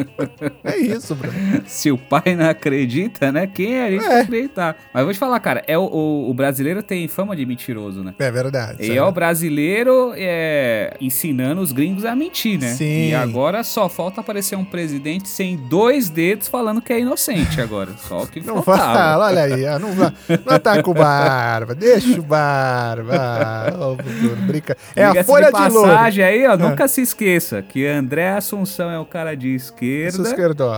é 0.64 0.78
isso, 0.78 1.14
Bruno. 1.16 1.34
Se 1.68 1.92
o 1.92 1.98
pai 1.98 2.36
não 2.36 2.50
acredita, 2.50 3.32
né? 3.32 3.46
Quem 3.48 3.76
é 3.76 3.86
a 3.86 3.92
gente 3.92 4.06
É. 4.06 4.22
acreditar? 4.22 4.76
Mas 4.94 5.02
eu 5.02 5.06
vou 5.06 5.14
te 5.14 5.20
falar, 5.20 5.40
cara, 5.40 5.64
é 5.68 5.78
o, 5.78 5.84
o- 5.86 6.30
o 6.30 6.34
brasileiro 6.34 6.82
tem 6.84 7.08
fama 7.08 7.36
de 7.36 7.46
mentiroso, 7.46 8.04
né? 8.04 8.14
É 8.20 8.32
verdade. 8.32 8.84
E 8.84 8.96
é 8.98 9.04
o 9.04 9.12
brasileiro 9.12 10.14
é, 10.16 10.96
ensinando 11.02 11.62
os 11.62 11.72
gringos 11.72 12.04
a 12.06 12.16
mentir, 12.16 12.60
né? 12.60 12.74
Sim. 12.74 13.10
E 13.10 13.16
agora 13.16 13.64
só 13.64 13.88
falta 13.88 14.03
aparecer 14.20 14.56
um 14.56 14.66
presidente 14.66 15.28
sem 15.30 15.56
dois 15.58 16.10
dedos 16.10 16.48
falando 16.48 16.82
que 16.82 16.92
é 16.94 17.00
inocente 17.00 17.60
agora. 17.62 17.92
Só 17.98 18.24
o 18.24 18.28
que 18.28 18.40
Não 18.42 18.62
faltava. 18.64 18.94
fala, 18.94 19.26
olha 19.28 19.44
aí, 19.44 19.80
não, 19.80 19.94
não 19.96 20.54
ataca 20.56 20.90
o 20.90 20.94
Barba, 20.94 21.74
deixa 21.76 22.20
o 22.20 22.24
Barba. 22.24 23.96
Bruno, 24.20 24.42
brinca. 24.48 24.78
É 24.96 25.04
a 25.06 25.24
folha 25.24 25.52
de 25.52 25.62
de, 25.64 25.70
louro. 25.74 25.90
passagem 25.90 26.24
aí, 26.26 26.48
ó, 26.48 26.58
nunca 26.58 26.88
se 26.88 27.02
esqueça 27.02 27.62
que 27.62 27.86
André 27.86 28.30
Assunção 28.30 28.90
é 28.90 29.00
o 29.00 29.06
cara 29.06 29.36
de 29.36 29.54
esquerda 29.56 30.24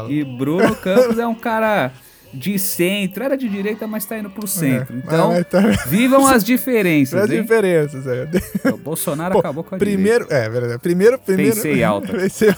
e 0.09 0.23
Bruno 0.23 0.75
Campos 0.75 1.17
é 1.19 1.27
um 1.27 1.35
cara 1.35 1.91
de 2.35 2.59
centro, 2.59 3.23
era 3.23 3.35
de 3.37 3.47
direita, 3.49 3.87
mas 3.87 4.05
tá 4.05 4.17
indo 4.19 4.29
pro 4.29 4.45
centro. 4.47 4.93
É, 4.95 4.97
então, 4.99 5.29
mas 5.31 5.47
tá- 5.47 5.61
vivam 5.87 6.27
as 6.27 6.43
diferenças, 6.43 7.19
As 7.23 7.29
hein? 7.31 7.41
diferenças, 7.41 8.05
é. 8.05 8.27
O 8.71 8.77
Bolsonaro 8.77 9.33
Pô, 9.33 9.39
acabou 9.39 9.63
com 9.63 9.75
a 9.75 9.77
primeiro, 9.77 10.27
é 10.29 10.49
verdade. 10.49 10.79
Primeiro, 10.79 11.17
primeiro. 11.17 11.55
Pensei 11.55 11.83
alto. 11.83 12.11
Pensei- 12.11 12.49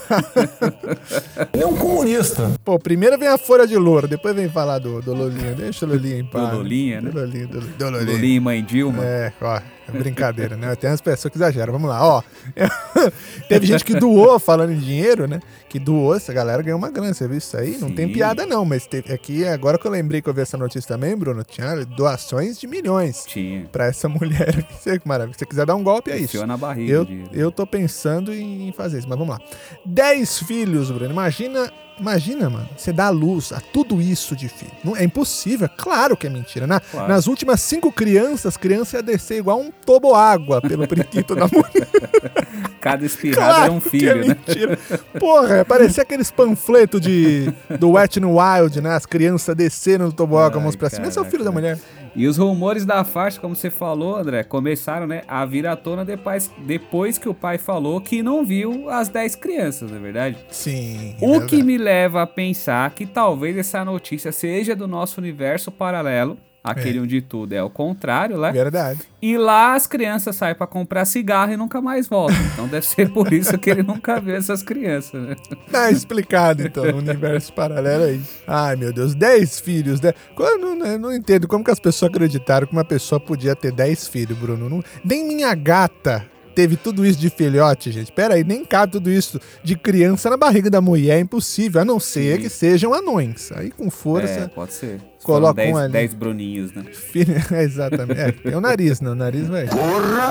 Ele 1.54 1.64
é 1.64 1.68
um 1.68 1.76
comunista. 1.76 2.52
Pô, 2.64 2.78
primeiro 2.80 3.18
vem 3.18 3.28
a 3.28 3.38
folha 3.38 3.68
de 3.68 3.78
louro, 3.78 4.08
depois 4.08 4.36
vem 4.36 4.50
falar 4.50 4.80
do, 4.80 5.02
do 5.02 5.14
Lulinha. 5.14 5.54
Deixa 5.54 5.86
o 5.86 5.90
Lulinha 5.90 6.18
em 6.20 6.26
paz. 6.26 6.54
Lulinha, 6.54 7.02
né? 7.02 7.10
Do 7.10 7.20
Lulinha, 7.20 7.48
do, 7.48 7.60
do 7.60 7.66
direita. 7.68 7.90
Lulinha. 7.90 8.12
Lulinha 8.14 8.38
e 8.38 8.40
mãe 8.40 8.64
Dilma. 8.64 9.04
É, 9.06 9.32
ó, 9.42 9.58
é 9.58 9.62
brincadeira, 9.92 10.56
né? 10.58 10.76
Tem 10.76 10.90
umas 10.90 11.02
pessoas 11.02 11.32
que 11.32 11.38
exageram. 11.38 11.74
Vamos 11.74 11.90
lá, 11.90 12.04
ó. 12.06 12.22
Teve 13.48 13.66
gente 13.66 13.84
que 13.86 13.96
doou, 14.00 14.40
falando 14.40 14.72
em 14.74 14.80
dinheiro, 14.80 15.28
né? 15.28 15.40
Que 15.70 15.80
doou, 15.80 16.16
essa 16.16 16.32
galera 16.34 16.62
ganhou 16.62 16.78
uma 16.78 16.90
grana. 16.90 17.14
Você 17.14 17.28
viu 17.28 17.38
isso 17.38 17.56
aí? 17.58 17.78
Não 17.78 17.92
tem 17.92 18.08
Sim. 18.08 18.14
piada, 18.14 18.46
não, 18.46 18.64
mas 18.66 18.86
teve 18.88 19.14
aqui, 19.14 19.46
agora 19.46 19.78
que 19.78 19.86
eu 19.86 19.92
lembrei 19.92 20.22
que 20.22 20.30
eu 20.30 20.34
vi 20.34 20.42
essa 20.42 20.58
notícia 20.58 20.88
também, 20.88 21.16
Bruno, 21.16 21.44
tinha 21.44 21.86
doações 21.86 22.60
de 22.60 22.68
milhões 22.68 23.24
Tinha. 23.26 23.66
pra 23.72 23.86
essa 23.88 24.08
mulher. 24.10 24.66
Você, 24.72 24.98
que 25.00 25.08
maravilha. 25.08 25.34
Se 25.34 25.40
você 25.40 25.46
quiser 25.46 25.66
dar 25.66 25.76
um 25.76 25.84
golpe, 25.84 26.12
é 26.12 26.18
isso. 26.18 26.46
Na 26.46 26.58
barriga. 26.58 26.92
Eu, 26.94 27.06
de- 27.06 27.28
eu 27.34 27.52
tô 27.52 27.66
pensando 27.68 28.34
em 28.34 28.72
fazer 28.76 29.00
isso, 29.00 29.08
mas 29.10 29.18
vamos 29.18 29.38
lá. 29.38 29.42
Dez 29.86 30.40
filhos, 30.40 30.90
Bruno. 30.92 31.12
Imagina, 31.12 31.72
imagina, 32.00 32.50
mano. 32.50 32.68
Você 32.78 32.92
dá 32.94 33.10
luz 33.10 33.52
a 33.52 33.60
tudo 33.60 34.02
isso 34.02 34.36
de 34.36 34.48
filho. 34.50 34.72
Não, 34.84 34.96
é 34.96 35.04
impossível. 35.04 35.70
Claro 35.78 36.16
que 36.18 36.28
é 36.28 36.30
mentira. 36.30 36.66
Na- 36.68 36.80
Claro. 36.80 37.08
Nas 37.10 37.28
últimas 37.28 37.60
cinco 37.62 37.92
crianças, 37.92 38.56
criança 38.58 38.98
ia 38.98 39.04
descer 39.04 39.40
igual 39.40 39.60
um 39.60 39.72
toboágua 39.86 40.62
pelo 40.62 40.88
periquito 40.88 41.36
da 41.36 41.48
mulher. 41.48 41.88
Cada 42.80 43.06
espirrada 43.06 43.64
era 43.66 43.72
um 43.72 43.80
que 43.80 43.90
filho, 43.90 44.10
é 44.12 44.16
né? 44.16 44.28
mentira. 44.48 44.78
Porra, 45.20 45.66
parecia 45.66 46.04
aqueles 46.04 46.32
panfletos 46.32 47.02
de, 47.02 47.52
do 47.80 47.92
Wet 47.92 48.18
n 48.20 48.26
Wild, 48.28 48.80
né? 48.82 48.96
As 48.96 49.06
crianças 49.06 49.56
descendo 49.56 50.06
no 50.06 50.14
toboágua 50.14 50.52
com 50.52 50.60
a 50.60 50.62
mão 50.62 50.72
pra 50.74 50.90
cima. 50.90 51.08
Esse 51.08 51.18
é 51.18 51.22
o 51.22 51.26
filho 51.26 51.44
da 51.44 51.52
mulher. 51.52 51.78
E 52.18 52.26
os 52.26 52.36
rumores 52.36 52.84
da 52.84 53.04
farsa, 53.04 53.40
como 53.40 53.56
você 53.56 53.70
falou, 53.70 54.16
André, 54.16 54.44
começaram 54.44 55.06
né, 55.06 55.22
a 55.28 55.46
vir 55.46 55.68
à 55.68 55.76
tona 55.76 56.04
depois, 56.04 56.52
depois 56.66 57.20
que 57.20 57.30
o 57.30 57.34
pai 57.34 57.60
falou 57.60 58.02
que 58.02 58.24
não 58.24 58.44
viu 58.44 58.90
as 58.90 59.08
10 59.08 59.36
crianças, 59.36 59.92
não 59.92 59.98
é 60.00 60.02
verdade? 60.02 60.38
Sim. 60.50 61.16
é 61.22 61.24
O 61.26 61.30
verdade. 61.34 61.46
que 61.56 61.62
me 61.62 61.78
leva 61.78 62.24
a 62.24 62.28
pensar 62.28 62.90
que 62.90 63.06
talvez 63.06 63.56
essa 63.56 63.86
notícia 63.86 64.32
seja 64.32 64.76
do 64.76 64.88
nosso 64.88 65.22
universo 65.22 65.72
paralelo, 65.72 66.40
aquele 66.72 66.98
É. 66.98 67.02
onde 67.02 67.22
tudo 67.22 67.54
é 67.54 67.64
o 67.64 67.70
contrário, 67.70 68.38
né? 68.40 68.52
Verdade. 68.52 69.00
E 69.22 69.38
lá 69.38 69.74
as 69.76 69.88
crianças 69.88 70.36
saem 70.36 70.56
pra 70.56 70.68
comprar 70.68 71.06
cigarro 71.06 71.52
e 71.52 71.58
nunca 71.58 71.82
mais 71.82 72.08
voltam. 72.08 72.36
Então 72.54 72.68
deve 72.68 72.86
ser 72.86 73.10
por 73.12 73.32
isso 73.34 73.58
que 73.58 73.70
ele 73.70 73.84
nunca 73.84 74.20
viu 74.20 74.36
essas 74.36 74.62
crianças, 74.62 75.22
né? 75.22 75.36
Tá 75.72 75.90
explicado, 75.92 76.64
então, 76.64 76.84
no 76.86 76.98
universo 76.98 77.52
paralelo 77.54 78.04
aí. 78.06 78.22
Ai, 78.46 78.76
meu 78.76 78.94
Deus, 78.94 79.16
10 79.16 79.60
filhos. 79.60 80.00
né? 80.02 80.14
Eu 80.38 80.58
não, 80.60 80.86
eu 80.86 81.00
não 81.00 81.14
entendo 81.14 81.48
como 81.48 81.64
que 81.64 81.72
as 81.72 81.80
pessoas 81.80 82.10
acreditaram 82.12 82.68
que 82.68 82.74
uma 82.74 82.86
pessoa 82.86 83.20
podia 83.20 83.56
ter 83.56 83.72
10 83.72 84.08
filhos, 84.08 84.38
Bruno. 84.38 84.70
Não- 84.70 84.84
nem 85.04 85.26
minha 85.28 85.54
gata 85.56 86.26
teve 86.56 86.76
tudo 86.76 87.06
isso 87.06 87.20
de 87.20 87.30
filhote, 87.30 87.92
gente. 87.92 88.12
Pera 88.12 88.34
aí, 88.34 88.44
nem 88.44 88.66
cabe 88.66 88.92
tudo 88.94 89.12
isso 89.12 89.40
de 89.64 89.76
criança 89.76 90.28
na 90.28 90.36
barriga 90.38 90.72
da 90.72 90.82
mulher. 90.82 91.18
É 91.18 91.20
impossível, 91.20 91.80
a 91.82 91.86
não 91.86 92.00
ser 92.00 92.38
Sim. 92.38 92.42
que 92.42 92.50
sejam 92.50 92.94
anões. 92.96 93.52
Aí 93.52 93.70
com 93.70 93.86
É, 93.86 93.90
força, 93.92 94.52
pode 94.56 94.74
ser. 94.74 95.00
Coloca 95.28 95.62
Foram 95.62 95.72
um 95.72 95.74
10, 95.74 95.78
ali. 95.84 95.94
10 95.94 96.14
bruninhos, 96.14 96.72
né? 96.72 96.84
filho... 96.94 97.36
é, 97.52 97.64
exatamente. 97.64 98.20
É, 98.20 98.32
tem 98.32 98.56
o 98.56 98.62
nariz, 98.62 99.02
né? 99.02 99.10
O 99.10 99.16
nariz 99.16 99.46
vai... 99.48 99.66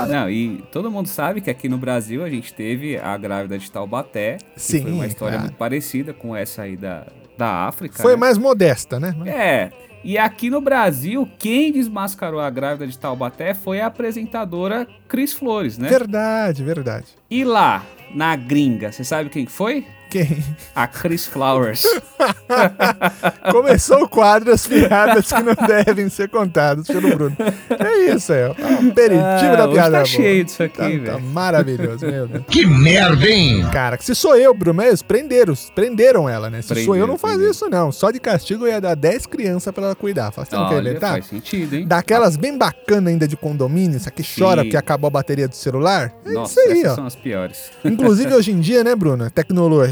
Não, 0.09 0.31
e 0.31 0.65
todo 0.73 0.91
mundo 0.91 1.07
sabe 1.07 1.43
que 1.43 1.50
aqui 1.50 1.69
no 1.69 1.76
Brasil 1.76 2.25
a 2.25 2.31
gente 2.31 2.55
teve 2.55 2.97
a 2.97 3.15
grávida 3.19 3.59
de 3.59 3.71
Taubaté. 3.71 4.38
Que 4.55 4.61
Sim, 4.61 4.83
Foi 4.83 4.93
uma 4.93 5.07
história 5.07 5.35
cara. 5.35 5.49
muito 5.49 5.59
parecida 5.59 6.15
com 6.15 6.35
essa 6.35 6.62
aí 6.62 6.79
da, 6.79 7.07
da 7.37 7.67
África. 7.67 8.03
Foi 8.03 8.12
né? 8.12 8.19
mais 8.19 8.38
modesta, 8.38 8.99
né? 8.99 9.15
É. 9.26 9.71
E 10.03 10.17
aqui 10.17 10.49
no 10.49 10.61
Brasil, 10.61 11.29
quem 11.38 11.71
desmascarou 11.71 12.41
a 12.41 12.49
grávida 12.49 12.87
de 12.87 12.97
Taubaté 12.97 13.53
foi 13.53 13.81
a 13.81 13.87
apresentadora 13.87 14.87
Cris 15.07 15.33
Flores, 15.33 15.76
né? 15.76 15.88
Verdade, 15.88 16.65
verdade. 16.65 17.07
E 17.29 17.45
lá, 17.45 17.85
na 18.15 18.35
gringa, 18.35 18.93
você 18.93 19.05
sabe 19.05 19.29
quem 19.29 19.45
que 19.45 19.53
foi? 19.53 19.85
Quem? 20.11 20.43
A 20.75 20.87
Chris 20.87 21.27
Flowers. 21.27 21.85
Começou 23.51 24.05
o 24.05 24.09
quadro 24.09 24.53
As 24.53 24.67
Piadas 24.67 25.31
que 25.33 25.43
não 25.43 25.55
devem 25.67 26.09
ser 26.09 26.29
contadas 26.29 26.87
pelo 26.87 27.09
Bruno. 27.15 27.37
É 27.71 28.15
isso 28.15 28.33
aí, 28.33 28.45
ó. 28.45 28.55
Um 28.83 28.91
aperitivo 28.91 29.25
Ah, 29.53 29.57
da 29.57 29.69
piada 29.69 29.91
tá 29.91 29.97
boa. 29.99 30.05
cheio 30.05 30.45
disso 30.45 30.63
aqui, 30.63 30.77
Tá, 30.77 30.83
tá 30.85 30.89
velho. 30.89 31.21
maravilhoso, 31.21 32.07
meu 32.07 32.27
Deus. 32.29 32.45
Que 32.49 32.67
merda, 32.67 33.27
hein? 33.29 33.67
Cara, 33.73 33.99
se 34.01 34.15
sou 34.15 34.37
eu, 34.37 34.55
Bruno, 34.55 34.75
mas 34.75 35.03
prenderam, 35.03 35.55
prenderam 35.75 36.29
ela, 36.29 36.49
né? 36.51 36.63
Se 36.63 36.85
sou 36.85 36.97
eu, 36.97 37.07
não 37.07 37.19
faz 37.19 37.41
isso, 37.41 37.69
não. 37.69 37.91
Só 37.93 38.11
de 38.11 38.21
castigo 38.21 38.65
eu 38.67 38.73
ia 38.73 38.81
dar 38.81 38.95
10 38.95 39.27
crianças 39.27 39.73
pra 39.75 39.85
ela 39.87 39.95
cuidar. 39.95 40.31
Fala, 40.31 40.47
você 40.47 40.57
não 40.57 40.69
quer 40.69 40.75
Olha, 40.77 40.91
inventar? 40.91 41.13
faz 41.13 41.27
sentido, 41.27 41.75
hein? 41.77 41.87
Daquelas 41.87 42.37
bem 42.37 42.57
bacanas 42.57 43.13
ainda 43.13 43.27
de 43.29 43.37
condomínio, 43.37 43.97
essa 43.97 44.11
que 44.11 44.23
chora 44.23 44.63
porque 44.63 44.77
acabou 44.77 45.09
a 45.09 45.11
bateria 45.11 45.49
do 45.49 45.55
celular. 45.57 46.13
É 46.25 46.31
Nossa, 46.33 46.61
isso 46.61 46.71
aí, 46.71 46.79
essas 46.81 46.93
ó. 46.93 46.95
são 46.97 47.07
as 47.07 47.17
piores. 47.17 47.71
Inclusive 47.85 48.33
hoje 48.35 48.51
em 48.53 48.61
dia, 48.61 48.83
né, 48.85 48.95
Bruno? 48.95 49.25
A 49.25 49.31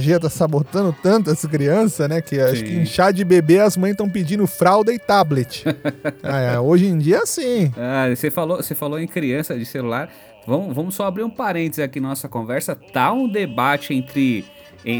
tecnologia 0.05 0.21
tá 0.21 0.29
sabotando 0.29 0.95
tanto 1.03 1.31
as 1.31 1.45
crianças, 1.45 2.09
né? 2.09 2.21
Que 2.21 2.41
acho 2.41 2.57
Sim. 2.57 2.65
que 2.65 2.73
em 2.75 2.87
chá 2.87 3.11
de 3.11 3.25
bebê 3.25 3.61
as 3.61 3.77
mães 3.77 3.93
estão 3.93 4.09
pedindo 4.09 4.47
fralda 4.47 4.93
e 4.93 4.99
tablet. 4.99 5.65
Ah, 6.23 6.41
é, 6.55 6.61
hoje 6.61 6.87
em 6.87 6.99
dia, 6.99 7.25
sim. 7.25 7.73
Ah, 7.77 8.09
você 8.15 8.31
falou, 8.31 8.59
você 8.59 8.75
falou 8.75 8.99
em 8.99 9.07
criança 9.07 9.59
de 9.59 9.65
celular. 9.65 10.11
Vamos, 10.47 10.75
vamos 10.75 10.95
só 10.95 11.07
abrir 11.07 11.23
um 11.23 11.31
parênteses 11.31 11.83
aqui 11.83 12.01
na 12.01 12.09
nossa 12.09 12.29
conversa. 12.29 12.77
Tá 12.93 13.13
um 13.13 13.27
debate 13.29 13.95
entre, 13.95 14.45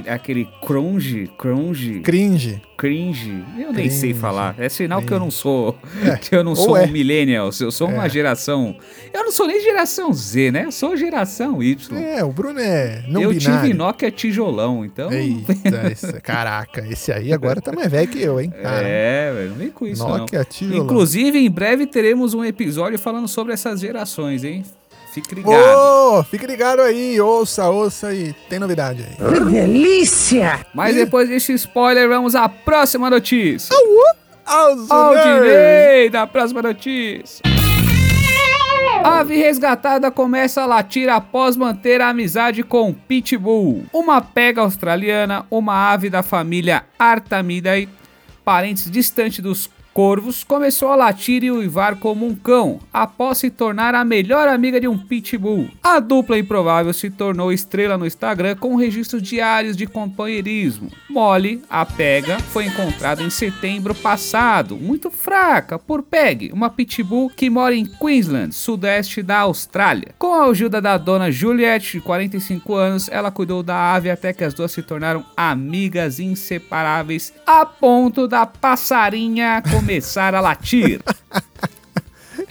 aquele 0.09 0.49
crunge, 0.65 1.31
crunge, 1.39 2.01
Cringe. 2.01 2.61
cringe. 2.77 3.45
Eu 3.59 3.73
nem 3.73 3.91
sei 3.91 4.11
Cringe, 4.11 4.21
falar. 4.21 4.55
É 4.59 4.69
sinal 4.69 5.03
que 5.03 5.13
eu 5.13 5.19
não 5.19 5.31
sou, 5.31 5.77
É, 6.03 6.17
que 6.19 6.35
eu 6.35 6.43
não 6.43 6.53
ou 6.53 6.57
sou 6.57 6.77
é. 6.77 6.85
um 6.85 6.91
millennial. 6.91 7.51
Eu 7.61 7.71
sou 7.71 7.89
uma 7.89 8.07
É. 8.07 8.09
geração. 8.09 8.77
Eu 9.13 9.25
não 9.25 9.31
sou 9.33 9.47
nem 9.47 9.61
geração 9.63 10.13
Z, 10.13 10.51
né? 10.51 10.65
Eu 10.65 10.73
sou 10.73 10.97
geração 10.97 11.63
Y. 11.63 11.97
É, 12.03 12.25
o 12.25 12.33
Bruno 12.33 12.59
é 12.61 13.05
não 13.09 13.21
eu 13.23 13.31
binário. 13.31 13.61
tive 13.63 13.75
Nokia 13.75 14.11
tijolão, 14.11 14.85
então. 14.85 15.13
Eita, 15.13 15.93
esse- 15.93 16.21
caraca, 16.21 16.87
esse 16.89 17.13
aí 17.13 17.33
agora 17.33 17.61
tá 17.61 17.73
mais 17.73 17.91
velho 17.91 18.09
que 18.09 18.21
eu, 18.23 18.41
hein? 18.41 18.51
Cara, 18.63 18.87
É, 18.87 19.33
velho, 19.33 19.49
não 19.51 19.57
vem 19.57 19.71
com 19.71 19.87
isso 19.87 20.07
Nokia 20.07 20.39
não. 20.39 20.45
tijolão. 20.47 20.85
Inclusive, 20.85 21.39
em 21.39 21.51
breve 21.51 21.87
teremos 21.87 22.33
um 22.35 22.45
episódio 22.45 22.99
falando 22.99 23.29
sobre 23.29 23.53
essas 23.53 23.81
gerações, 23.81 24.43
hein? 24.45 24.65
Fique 25.15 25.33
ligado. 25.33 25.55
Ô, 25.55 26.25
fique 26.25 26.45
ligado 26.45 26.81
aí, 26.83 27.21
ouça, 27.21 27.71
ouça 27.71 28.09
aí. 28.09 28.35
Tem 28.49 28.59
novidade 28.59 29.07
aí. 29.09 29.45
Delícia! 29.45 30.67
Mas 30.75 30.97
depois 30.97 31.29
desse 31.29 31.53
spoiler, 31.53 32.09
vamos 32.09 32.35
à 32.35 32.49
próxima 32.49 33.09
notícia. 33.09 33.73
Aos 34.45 34.91
Aldinei 34.91 36.11
da 36.11 36.27
próxima 36.27 36.63
notícia. 36.63 37.45
Ave 39.05 39.37
resgatada 39.37 40.11
começa 40.11 40.63
a 40.63 40.67
latir 40.67 41.09
após 41.09 41.57
manter 41.57 42.01
a 42.01 42.09
amizade 42.09 42.65
com 42.65 42.93
Pitbull. 42.93 43.85
Uma 43.93 44.21
pega 44.21 44.63
australiana, 44.63 45.47
uma 45.49 45.93
ave 45.93 46.11
da 46.11 46.25
família 46.25 46.87
Artamidae, 46.99 47.89
parentes 48.45 48.91
distante 48.91 49.41
dos 49.41 49.71
corvos, 49.95 50.43
começou 50.43 50.89
a 50.89 50.97
latir 50.97 51.45
e 51.45 51.53
uivar 51.53 51.97
como 51.97 52.27
um 52.27 52.35
cão, 52.35 52.81
após 52.93 53.39
se 53.39 53.49
tornar 53.49 53.95
a 53.95 54.05
melhor 54.05 54.49
amiga 54.49 54.81
de 54.81 54.89
um 54.89 54.99
pitbull. 54.99 55.69
A 55.81 56.01
dupla 56.01 56.37
improvável 56.37 56.93
se 56.93 57.09
tornou 57.09 57.53
estrela 57.53 57.97
no 57.97 58.05
Instagram 58.05 58.57
com 58.57 58.75
registros 58.75 59.23
diários 59.23 59.77
de 59.77 59.87
companheirismo. 59.87 60.91
Molly, 61.09 61.63
a 61.71 61.87
pega, 61.87 62.41
foi 62.41 62.65
encontrada 62.65 63.23
em 63.23 63.31
setembro 63.31 63.95
passado, 63.95 64.77
muito 64.77 65.13
fraca, 65.13 65.79
por 65.79 66.03
Peg, 66.03 66.51
uma 66.53 66.69
pitbull 66.69 67.31
que 67.31 67.49
mora 67.49 67.75
em 67.75 67.87
Queensland, 67.87 68.53
sudeste 68.53 69.23
da 69.23 69.41
Austrália. 69.41 70.15
Com 70.19 70.35
a 70.35 70.47
ajuda 70.47 70.81
da 70.81 70.99
dona 70.99 71.31
Juliette, 71.31 71.99
de 71.99 72.01
45 72.01 72.75
anos, 72.75 73.09
ela 73.09 73.31
cuidou 73.31 73.63
da 73.63 73.95
ave 73.95 74.11
até 74.11 74.33
que 74.33 74.43
as 74.43 74.53
duas 74.53 74.73
se 74.73 74.83
tornaram 74.83 75.25
amigas 75.37 76.19
inseparáveis, 76.19 77.33
a 77.47 77.65
ponto 77.65 78.27
da 78.27 78.45
passarinha 78.45 79.63
começar 79.85 80.35
a 80.35 80.41
latir. 80.41 81.01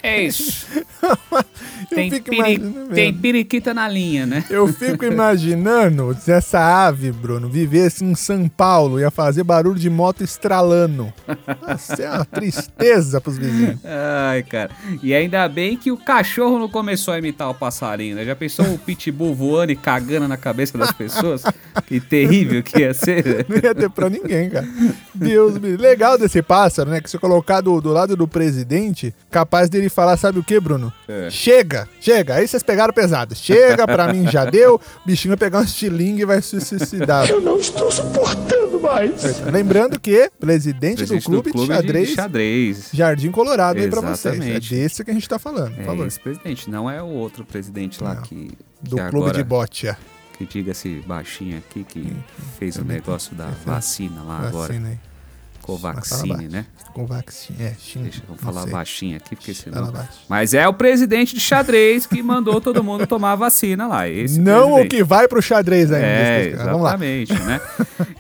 É 0.01 0.21
isso. 0.21 0.67
Tem, 1.95 2.09
fico 2.11 2.29
piri- 2.29 2.53
imaginando 2.55 2.93
tem 2.95 3.13
periquita 3.13 3.73
na 3.73 3.87
linha, 3.87 4.25
né? 4.25 4.43
Eu 4.49 4.67
fico 4.67 5.05
imaginando 5.05 6.15
se 6.19 6.31
essa 6.31 6.59
ave, 6.87 7.11
Bruno, 7.11 7.47
vivesse 7.49 8.03
em 8.03 8.15
São 8.15 8.47
Paulo, 8.47 8.99
ia 8.99 9.11
fazer 9.11 9.43
barulho 9.43 9.79
de 9.79 9.89
moto 9.89 10.23
estralando. 10.23 11.11
Nossa, 11.67 12.01
é 12.01 12.09
uma 12.09 12.25
tristeza 12.25 13.19
pros 13.21 13.37
vizinhos. 13.37 13.79
Ai, 13.85 14.43
cara. 14.43 14.71
E 15.01 15.13
ainda 15.13 15.47
bem 15.47 15.75
que 15.77 15.91
o 15.91 15.97
cachorro 15.97 16.59
não 16.59 16.69
começou 16.69 17.13
a 17.13 17.17
imitar 17.17 17.49
o 17.49 17.53
passarinho, 17.53 18.15
né? 18.15 18.25
Já 18.25 18.35
pensou 18.35 18.65
o 18.73 18.77
pitbull 18.77 19.33
voando 19.35 19.71
e 19.71 19.75
cagando 19.75 20.27
na 20.27 20.37
cabeça 20.37 20.77
das 20.77 20.91
pessoas? 20.91 21.43
Que 21.87 21.99
terrível 21.99 22.61
que 22.63 22.79
ia 22.79 22.93
ser. 22.93 23.25
né? 23.25 23.45
Não 23.49 23.57
ia 23.57 23.75
ter 23.75 23.89
pra 23.89 24.09
ninguém, 24.09 24.49
cara. 24.49 24.67
Deus 25.13 25.57
me. 25.57 25.75
Legal 25.75 26.17
desse 26.17 26.41
pássaro, 26.41 26.89
né? 26.89 27.01
Que 27.01 27.09
se 27.09 27.17
colocar 27.17 27.61
do, 27.61 27.79
do 27.81 27.91
lado 27.91 28.15
do 28.15 28.27
presidente, 28.27 29.13
capaz 29.29 29.69
dele 29.69 29.89
falar, 29.89 30.17
sabe 30.17 30.39
o 30.39 30.43
que, 30.43 30.59
Bruno? 30.59 30.91
É. 31.07 31.29
Chega, 31.29 31.82
chega. 31.99 32.35
Aí 32.35 32.47
vocês 32.47 32.63
pegaram 32.63 32.93
pesado. 32.93 33.35
Chega, 33.35 33.85
pra 33.85 34.11
mim 34.13 34.27
já 34.29 34.45
deu. 34.45 34.75
O 34.75 34.81
bichinho 35.07 35.31
vai 35.31 35.37
pegar 35.37 35.59
um 35.59 35.63
estilingue 35.63 36.21
e 36.21 36.25
vai 36.25 36.41
se 36.41 36.59
suicidar. 36.61 37.29
Eu 37.29 37.41
não 37.41 37.57
estou 37.57 37.91
suportando 37.91 38.79
mais. 38.79 39.23
Lembrando 39.51 39.99
que 39.99 40.29
presidente, 40.39 40.97
Presidente 40.97 41.23
do 41.23 41.41
clube, 41.43 41.51
de 41.51 41.57
de 41.59 41.67
xadrez, 41.67 42.09
xadrez. 42.13 42.89
Jardim 42.93 43.31
Colorado 43.31 43.79
aí 43.79 43.89
pra 43.89 44.01
vocês. 44.01 44.33
É 44.33 44.37
Exatamente. 44.37 44.69
desse 44.75 45.03
que 45.03 45.11
a 45.11 45.13
gente 45.13 45.27
tá 45.29 45.39
falando, 45.39 45.73
por 45.75 45.81
É 45.81 45.85
favor. 45.85 46.07
esse 46.07 46.19
presidente, 46.19 46.69
não 46.69 46.89
é 46.89 47.01
o 47.01 47.07
outro 47.07 47.45
presidente 47.45 48.03
lá 48.03 48.15
Não. 48.15 48.21
que, 48.23 48.51
Do 48.81 48.95
que 48.97 49.01
clube 49.09 49.17
agora, 49.25 49.33
de 49.37 49.43
bote, 49.43 49.95
que 50.37 50.45
diga-se 50.45 51.01
baixinho 51.07 51.57
aqui, 51.57 51.83
que 51.83 52.13
fez 52.59 52.75
o 52.77 52.83
negócio 52.83 53.35
da 53.35 53.47
vacina 53.65 54.21
lá 54.23 54.47
agora. 54.47 54.67
vacina 54.73 54.89
aí. 54.89 54.99
Covaxine, 55.61 56.47
né? 56.49 56.65
Com 56.93 57.05
vacina. 57.07 57.63
É, 57.63 57.73
China. 57.79 58.03
Deixa 58.03 58.21
eu 58.29 58.35
falar 58.35 58.67
baixinho 58.67 59.17
aqui, 59.17 59.35
porque 59.35 59.53
senão... 59.53 59.91
Mas 60.29 60.53
é 60.53 60.67
o 60.67 60.73
presidente 60.73 61.33
de 61.33 61.41
xadrez 61.41 62.05
que 62.05 62.21
mandou 62.21 62.61
todo 62.61 62.83
mundo 62.83 63.07
tomar 63.07 63.31
a 63.31 63.35
vacina 63.35 63.87
lá. 63.87 64.07
Esse 64.07 64.37
Não 64.41 64.73
o 64.73 64.73
presidente. 64.75 64.95
que 64.97 65.03
vai 65.03 65.27
pro 65.27 65.41
xadrez 65.41 65.91
ainda. 65.91 66.05
É, 66.05 66.49
Vamos 66.51 66.81
lá. 66.83 66.89
exatamente, 66.91 67.33
né? 67.33 67.61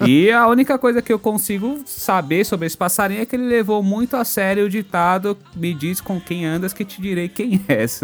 E 0.05 0.31
a 0.31 0.47
única 0.47 0.77
coisa 0.77 1.01
que 1.01 1.13
eu 1.13 1.19
consigo 1.19 1.81
saber 1.85 2.43
sobre 2.45 2.65
esse 2.67 2.75
passarinho 2.75 3.21
é 3.21 3.25
que 3.25 3.35
ele 3.35 3.45
levou 3.45 3.81
muito 3.81 4.17
a 4.17 4.25
sério 4.25 4.65
o 4.65 4.69
ditado 4.69 5.37
me 5.55 5.73
diz 5.73 6.01
com 6.01 6.19
quem 6.19 6.45
andas 6.45 6.73
que 6.73 6.83
te 6.83 7.01
direi 7.01 7.29
quem 7.29 7.63
és. 7.69 8.01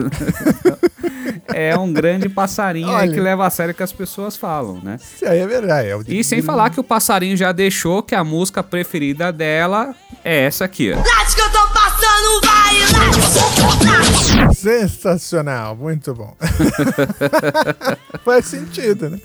é 1.53 1.77
um 1.77 1.91
grande 1.91 2.29
passarinho 2.29 2.89
Olha. 2.89 3.11
que 3.11 3.19
leva 3.19 3.45
a 3.45 3.49
sério 3.49 3.73
o 3.73 3.75
que 3.75 3.83
as 3.83 3.91
pessoas 3.91 4.37
falam, 4.37 4.79
né? 4.81 4.97
Isso 4.97 5.25
aí 5.25 5.39
é 5.39 5.47
verdade. 5.47 5.89
É 5.89 5.95
o 5.95 6.03
E 6.07 6.23
sem 6.23 6.41
falar 6.41 6.69
que 6.69 6.79
o 6.79 6.83
passarinho 6.83 7.35
já 7.35 7.51
deixou 7.51 8.01
que 8.01 8.15
a 8.15 8.23
música 8.23 8.63
preferida 8.63 9.31
dela 9.31 9.93
é 10.23 10.43
essa 10.45 10.65
aqui, 10.65 10.91
ó. 10.91 10.97
Late 10.97 11.35
que 11.35 11.41
eu 11.41 11.49
tô 11.49 11.67
passando, 11.69 12.41
vai! 12.43 12.79
Late! 14.47 14.55
Sensacional, 14.55 15.75
muito 15.75 16.13
bom. 16.13 16.35
Faz 18.25 18.45
sentido, 18.45 19.09
né? 19.09 19.19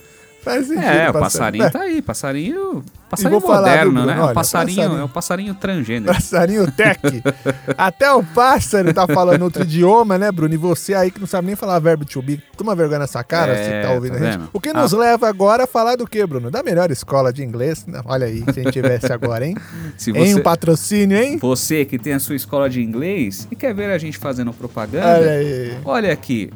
Faz 0.45 0.67
sentido. 0.67 0.85
É, 0.85 1.11
o 1.11 1.13
passarinho. 1.15 1.21
passarinho 1.21 1.65
É, 1.65 1.71
tá 1.71 1.81
aí, 1.81 2.03
passarinho, 2.03 2.85
passarinho 3.11 3.41
moderno, 3.41 3.93
Bruno? 3.93 4.07
né? 4.07 4.13
É 4.13 4.21
Olha, 4.21 4.31
um 4.31 4.35
passarinho, 4.35 4.77
passarinho. 4.77 5.01
é 5.01 5.05
um 5.05 5.09
passarinho 5.09 5.55
transgênero. 5.55 6.13
Passarinho 6.13 6.71
tech. 6.73 7.01
Até 7.79 8.13
o 8.13 8.23
pássaro 8.23 8.93
tá 8.93 9.07
falando 9.07 9.43
outro 9.43 9.63
idioma, 9.63 10.19
né, 10.19 10.31
Bruno? 10.31 10.53
E 10.53 10.57
você 10.59 10.93
aí 10.95 11.11
que 11.11 11.19
não 11.19 11.27
sabe 11.27 11.47
nem 11.47 11.57
falar 11.57 11.79
verbo 11.79 12.05
to 12.05 12.21
be, 12.21 12.43
toma 12.57 12.75
vergonha 12.75 12.99
nessa 13.01 13.25
cara 13.25 13.53
É, 13.53 13.83
se 13.83 13.89
tá 13.89 13.95
ouvindo 13.95 14.19
tá 14.19 14.25
a 14.29 14.31
gente. 14.33 14.49
O 14.53 14.61
que 14.61 14.73
nos 14.73 14.93
Ah. 14.93 14.99
leva 14.99 15.29
agora 15.29 15.65
a 15.65 15.67
falar 15.67 15.97
do 15.97 16.07
quê, 16.07 16.27
Bruno? 16.27 16.51
Da 16.51 16.63
melhor 16.63 16.91
escola 16.91 17.33
de 17.33 17.43
inglês. 17.43 17.87
Olha 18.05 18.27
aí, 18.27 18.45
se 18.53 18.61
a 18.61 18.63
gente 18.65 18.73
tivesse 18.73 19.11
agora, 19.13 19.47
hein? 19.47 19.57
Se 19.97 20.11
Em 20.11 20.15
você, 20.15 20.35
um 20.35 20.43
patrocínio, 20.43 21.17
hein? 21.17 21.39
você 21.39 21.85
que 21.85 21.99
tem 21.99 22.13
a 22.13 22.19
sua 22.21 22.35
escola 22.37 22.69
de 22.69 22.83
inglês 22.83 23.49
e 23.51 23.57
quer 23.57 23.73
ver 23.75 23.91
a 23.93 23.99
gente 23.99 24.19
fazendo 24.19 24.53
propaganda, 24.53 25.07
Olha 25.19 25.31
aí. 25.31 25.79
olha 25.85 26.13
aqui. 26.13 26.51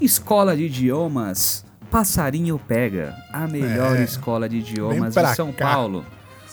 Escola 0.00 0.56
de 0.56 0.64
Idiomas 0.64 1.63
Passarinho 1.94 2.58
Pega, 2.58 3.14
a 3.32 3.46
melhor 3.46 3.96
É. 3.96 4.02
escola 4.02 4.48
de 4.48 4.56
idiomas 4.56 5.14
de 5.14 5.34
São 5.36 5.52
cá. 5.52 5.74
Paulo. 5.74 6.04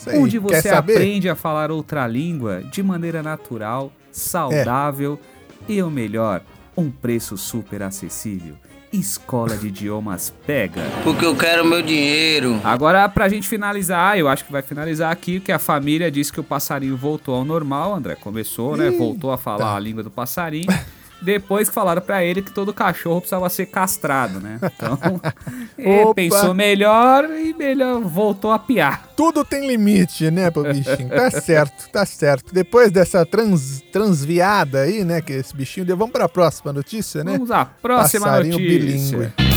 Aí, 0.05 0.19
onde 0.19 0.37
você 0.37 0.69
aprende 0.69 1.27
a 1.27 1.35
falar 1.35 1.71
outra 1.71 2.05
língua 2.05 2.61
de 2.61 2.83
maneira 2.83 3.23
natural, 3.23 3.91
saudável 4.11 5.19
e 5.67 5.81
o 5.81 5.89
melhor, 5.89 6.43
um 6.77 6.91
preço 6.91 7.37
super 7.37 7.81
acessível. 7.81 8.53
Escola 8.93 9.57
de 9.57 9.69
Idiomas 9.69 10.31
Pega. 10.45 10.83
Porque 11.03 11.25
eu 11.25 11.35
quero 11.35 11.65
meu 11.65 11.81
dinheiro. 11.81 12.61
Agora, 12.63 13.09
pra 13.09 13.27
gente 13.27 13.47
finalizar, 13.47 14.19
eu 14.19 14.27
acho 14.27 14.45
que 14.45 14.51
vai 14.51 14.61
finalizar 14.61 15.11
aqui, 15.11 15.39
que 15.39 15.51
a 15.51 15.57
família 15.57 16.11
disse 16.11 16.31
que 16.31 16.39
o 16.39 16.43
passarinho 16.43 16.95
voltou 16.95 17.33
ao 17.33 17.43
normal, 17.43 17.95
André. 17.95 18.13
Começou, 18.13 18.77
né? 18.77 18.91
Voltou 18.91 19.31
a 19.31 19.39
falar 19.39 19.75
a 19.75 19.79
língua 19.79 20.03
do 20.03 20.11
passarinho. 20.11 20.67
Depois 21.21 21.69
que 21.69 21.75
falaram 21.75 22.01
pra 22.01 22.23
ele 22.23 22.41
que 22.41 22.51
todo 22.51 22.73
cachorro 22.73 23.21
precisava 23.21 23.49
ser 23.49 23.67
castrado, 23.67 24.39
né? 24.39 24.59
Então, 24.63 24.97
ele 25.77 26.13
pensou 26.13 26.53
melhor 26.53 27.25
e 27.25 27.53
melhor 27.53 28.01
voltou 28.01 28.51
a 28.51 28.59
piar. 28.59 29.07
Tudo 29.15 29.45
tem 29.45 29.67
limite, 29.67 30.31
né, 30.31 30.49
pro 30.49 30.63
bichinho? 30.63 31.09
Tá 31.09 31.29
certo, 31.31 31.89
tá 31.89 32.05
certo. 32.05 32.53
Depois 32.53 32.91
dessa 32.91 33.25
trans, 33.25 33.81
transviada 33.91 34.81
aí, 34.81 35.03
né, 35.03 35.21
que 35.21 35.33
esse 35.33 35.55
bichinho 35.55 35.85
deu, 35.85 35.95
vamos 35.95 36.11
pra 36.13 36.27
próxima 36.27 36.73
notícia, 36.73 37.23
né? 37.23 37.33
Vamos 37.33 37.51
à 37.51 37.65
próxima 37.65 38.25
Passarinho 38.25 38.59
notícia. 38.59 39.17
bilíngue. 39.17 39.50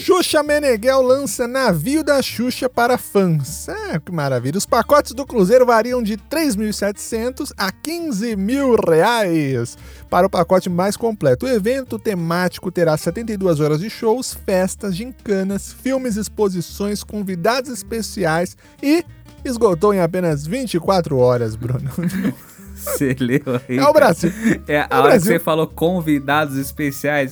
Xuxa 0.00 0.42
Meneghel 0.42 1.02
lança 1.02 1.46
navio 1.46 2.02
da 2.02 2.22
Xuxa 2.22 2.70
para 2.70 2.96
fãs. 2.96 3.68
É, 3.68 3.98
que 3.98 4.10
maravilha. 4.10 4.56
Os 4.56 4.64
pacotes 4.64 5.12
do 5.12 5.26
Cruzeiro 5.26 5.66
variam 5.66 6.02
de 6.02 6.16
3.700 6.16 7.52
a 7.54 7.70
15 7.70 8.34
mil 8.34 8.76
reais 8.76 9.76
para 10.08 10.26
o 10.26 10.30
pacote 10.30 10.70
mais 10.70 10.96
completo. 10.96 11.44
O 11.44 11.48
evento 11.48 11.98
temático 11.98 12.72
terá 12.72 12.96
72 12.96 13.60
horas 13.60 13.80
de 13.80 13.90
shows, 13.90 14.32
festas, 14.32 14.96
gincanas, 14.96 15.70
filmes, 15.70 16.16
exposições, 16.16 17.04
convidados 17.04 17.70
especiais 17.70 18.56
e 18.82 19.04
esgotou 19.44 19.92
em 19.92 20.00
apenas 20.00 20.46
24 20.46 21.18
horas, 21.18 21.54
Bruno. 21.56 21.90
Você 22.96 23.16
leu 23.18 23.42
aí? 23.68 23.78
É 23.78 23.82
o 23.84 23.92
Brasil. 23.92 24.32
É, 24.66 24.80
a 24.80 24.88
É 24.90 24.94
o 24.94 24.98
hora 24.98 25.02
que 25.02 25.08
Brasil. 25.08 25.32
você 25.32 25.38
falou 25.38 25.66
convidados 25.66 26.56
especiais, 26.56 27.30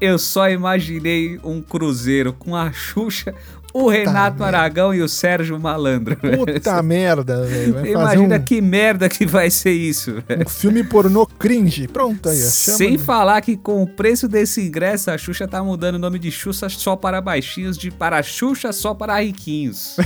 eu 0.00 0.18
só 0.18 0.48
imaginei 0.50 1.40
um 1.42 1.60
cruzeiro 1.62 2.32
com 2.32 2.54
a 2.54 2.70
Xuxa, 2.72 3.34
o 3.72 3.88
Renato 3.88 4.40
merda. 4.40 4.58
Aragão 4.58 4.94
e 4.94 5.02
o 5.02 5.08
Sérgio 5.08 5.58
Malandro. 5.58 6.16
Puta 6.16 6.82
merda, 6.82 7.44
velho. 7.44 7.86
Imagina 7.86 8.36
um, 8.36 8.42
que 8.42 8.60
merda 8.60 9.08
que 9.08 9.26
vai 9.26 9.50
ser 9.50 9.72
isso, 9.72 10.22
um 10.44 10.48
filme 10.48 10.84
pornô 10.84 11.26
cringe. 11.26 11.88
Pronto 11.88 12.28
aí, 12.28 12.36
Sem 12.36 12.98
falar 12.98 13.40
que 13.40 13.56
com 13.56 13.82
o 13.82 13.86
preço 13.86 14.28
desse 14.28 14.60
ingresso, 14.60 15.10
a 15.10 15.18
Xuxa 15.18 15.48
tá 15.48 15.62
mudando 15.62 15.96
o 15.96 15.98
nome 15.98 16.18
de 16.18 16.30
Xuxa 16.30 16.68
só 16.68 16.96
para 16.96 17.20
baixinhos, 17.20 17.76
de 17.78 17.90
para 17.90 18.22
Xuxa 18.22 18.72
só 18.72 18.94
para 18.94 19.20
riquinhos. 19.20 19.96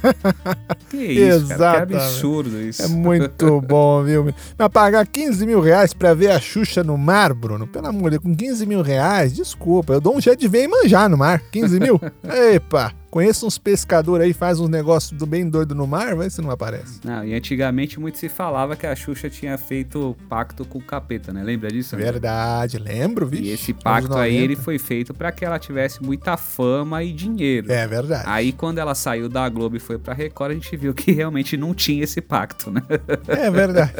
que 0.90 0.96
isso, 0.96 1.48
cara? 1.48 1.86
Que 1.86 1.94
absurdo 1.94 2.60
isso. 2.60 2.82
É 2.82 2.88
muito 2.88 3.60
bom, 3.60 4.02
viu? 4.02 4.34
Mas 4.58 4.68
pagar 4.68 5.06
15 5.06 5.46
mil 5.46 5.60
reais 5.60 5.94
pra 5.94 6.14
ver 6.14 6.30
a 6.30 6.40
Xuxa 6.40 6.82
no 6.82 6.96
mar, 6.96 7.32
Bruno? 7.32 7.66
Pelo 7.66 7.86
amor 7.86 8.10
de 8.10 8.18
Deus, 8.18 8.22
com 8.22 8.34
15 8.34 8.66
mil 8.66 8.82
reais, 8.82 9.32
desculpa, 9.32 9.94
eu 9.94 10.00
dou 10.00 10.16
um 10.16 10.20
jeito 10.20 10.40
de 10.40 10.48
ver 10.48 10.64
e 10.64 10.68
manjar 10.68 11.08
no 11.08 11.16
mar. 11.16 11.42
15 11.50 11.80
mil? 11.80 12.00
Epa, 12.52 12.81
conheço 13.12 13.46
uns 13.46 13.58
pescadores 13.58 14.24
aí, 14.26 14.32
faz 14.32 14.58
uns 14.58 14.70
negócios 14.70 15.12
do 15.12 15.26
bem 15.26 15.46
doido 15.48 15.74
no 15.74 15.86
mar, 15.86 16.16
vai 16.16 16.30
se 16.30 16.40
não 16.40 16.50
aparece. 16.50 16.98
Não, 17.04 17.22
e 17.22 17.34
antigamente 17.34 18.00
muito 18.00 18.16
se 18.16 18.26
falava 18.28 18.74
que 18.74 18.86
a 18.86 18.96
Xuxa 18.96 19.28
tinha 19.28 19.58
feito 19.58 20.16
pacto 20.30 20.64
com 20.64 20.78
o 20.78 20.82
capeta, 20.82 21.30
né? 21.30 21.42
Lembra 21.42 21.68
disso? 21.70 21.94
Verdade, 21.94 22.78
lembro, 22.78 23.26
viu? 23.26 23.40
E 23.42 23.50
esse 23.50 23.74
pacto 23.74 24.16
aí, 24.16 24.34
ele 24.34 24.56
foi 24.56 24.78
feito 24.78 25.12
pra 25.12 25.30
que 25.30 25.44
ela 25.44 25.58
tivesse 25.58 26.02
muita 26.02 26.38
fama 26.38 27.02
e 27.04 27.12
dinheiro. 27.12 27.70
É 27.70 27.86
verdade. 27.86 28.24
Aí 28.26 28.50
quando 28.50 28.78
ela 28.78 28.94
saiu 28.94 29.28
da 29.28 29.46
Globo 29.48 29.76
e 29.76 29.80
foi 29.80 29.98
pra 29.98 30.14
Record, 30.14 30.52
a 30.52 30.54
gente 30.54 30.74
viu 30.74 30.94
que 30.94 31.12
realmente 31.12 31.54
não 31.58 31.74
tinha 31.74 32.02
esse 32.04 32.20
pacto, 32.22 32.70
né? 32.70 32.82
É 33.28 33.50
verdade. 33.50 33.92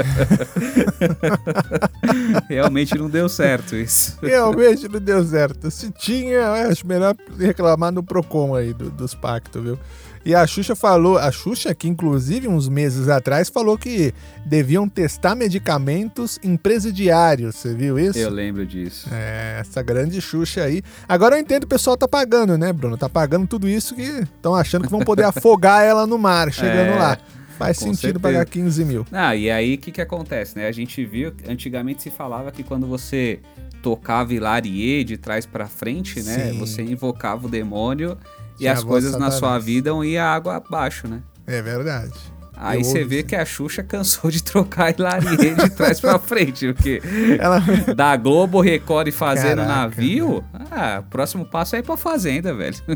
realmente 2.49 2.97
não 2.97 3.09
deu 3.11 3.29
certo 3.29 3.77
isso. 3.77 4.19
Realmente 4.23 4.89
não 4.89 5.01
deu 5.01 5.23
certo. 5.25 5.71
Se 5.71 5.91
tinha, 5.91 6.51
acho 6.69 6.87
melhor 6.87 7.15
reclamar 7.39 7.93
no 7.93 8.03
Procon 8.03 8.55
aí 8.55 8.73
do- 8.73 9.02
dos 9.03 9.15
pactos, 9.15 9.63
viu? 9.63 9.79
E 10.25 10.35
a 10.35 10.47
Xuxa 10.47 10.77
falou, 10.77 11.19
a 11.19 11.31
Xuxa 11.33 11.75
que 11.75 11.89
inclusive 11.89 12.47
uns 12.47 12.69
meses 12.69 13.09
atrás 13.09 13.49
falou 13.49 13.77
que 13.77 14.15
deviam 14.47 14.89
testar 14.89 15.35
medicamentos 15.35 16.39
em 16.45 16.57
presidiários, 16.57 17.57
você 17.57 17.75
viu 17.75 17.99
isso? 17.99 18.19
Eu 18.19 18.31
lembro 18.31 18.65
disso. 18.65 19.09
É, 19.13 19.59
essa 19.61 19.83
grande 19.83 20.21
Xuxa 20.21 20.63
aí. 20.63 20.81
Agora 21.09 21.37
eu 21.37 21.41
entendo 21.41 21.61
que 21.63 21.67
o 21.67 21.69
pessoal 21.69 21.97
tá 21.97 22.07
pagando, 22.07 22.57
né, 22.57 22.73
Bruno? 22.73 22.97
Tá 22.97 23.09
pagando 23.09 23.47
tudo 23.49 23.69
isso 23.69 23.95
que 23.97 24.03
estão 24.03 24.55
achando 24.55 24.85
que 24.85 24.91
vão 24.91 25.01
poder 25.01 25.25
afogar 25.25 25.83
ela 25.85 26.07
no 26.07 26.17
mar 26.19 26.53
chegando 26.53 26.93
É, 26.93 26.99
lá. 26.99 27.19
Faz 27.59 27.79
com 27.79 27.87
sentido 27.87 28.01
certeza. 28.01 28.21
pagar 28.21 28.45
15 28.47 28.85
mil. 28.85 29.07
Ah, 29.13 29.37
e 29.37 29.51
aí 29.51 29.75
o 29.75 29.79
que 29.79 29.93
que 29.93 30.01
acontece, 30.01 30.57
né? 30.57 30.67
A 30.67 30.73
gente 30.73 31.05
viu, 31.05 31.33
antigamente 31.49 32.03
se 32.03 32.11
falava 32.11 32.51
que 32.51 32.63
quando 32.63 32.87
você 32.87 33.41
tocava 33.83 34.33
Hilarie 34.33 35.05
de 35.05 35.17
trás 35.17 35.45
pra 35.47 35.67
frente, 35.67 36.23
né? 36.23 36.51
Sim. 36.53 36.59
Você 36.59 36.83
invocava 36.83 37.47
o 37.47 37.51
demônio 37.51 38.17
e 38.63 38.69
as 38.69 38.81
a 38.83 38.87
coisas 38.87 39.17
na 39.17 39.31
sua 39.31 39.59
vida 39.59 39.91
iam 40.05 40.25
água 40.25 40.57
abaixo, 40.57 41.09
né? 41.09 41.21
É 41.47 41.61
verdade. 41.61 42.13
Aí 42.55 42.79
Eu 42.81 42.85
você 42.85 43.03
vê 43.03 43.19
isso. 43.19 43.27
que 43.27 43.35
a 43.35 43.45
Xuxa 43.45 43.83
cansou 43.83 44.31
de 44.31 44.41
trocar 44.43 44.95
Hilarie 44.97 45.37
de 45.37 45.71
trás 45.71 46.01
pra 46.01 46.17
frente, 46.19 46.73
porque 46.73 47.03
Ela 47.39 47.61
da 47.97 48.17
Globo 48.17 48.61
Record 48.61 49.09
e 49.09 49.13
fazendo 49.13 49.59
Caraca, 49.59 49.75
navio, 49.81 50.45
ah, 50.71 51.03
o 51.05 51.11
próximo 51.11 51.45
passo 51.45 51.75
é 51.75 51.81
ir 51.81 51.83
pra 51.83 51.97
fazenda, 51.97 52.55
velho. 52.55 52.77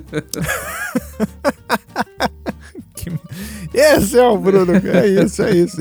Esse 3.75 4.19
é 4.19 4.27
o 4.27 4.39
Bruno, 4.39 4.73
é 4.75 5.07
isso, 5.07 5.43
é 5.43 5.51
isso. 5.51 5.81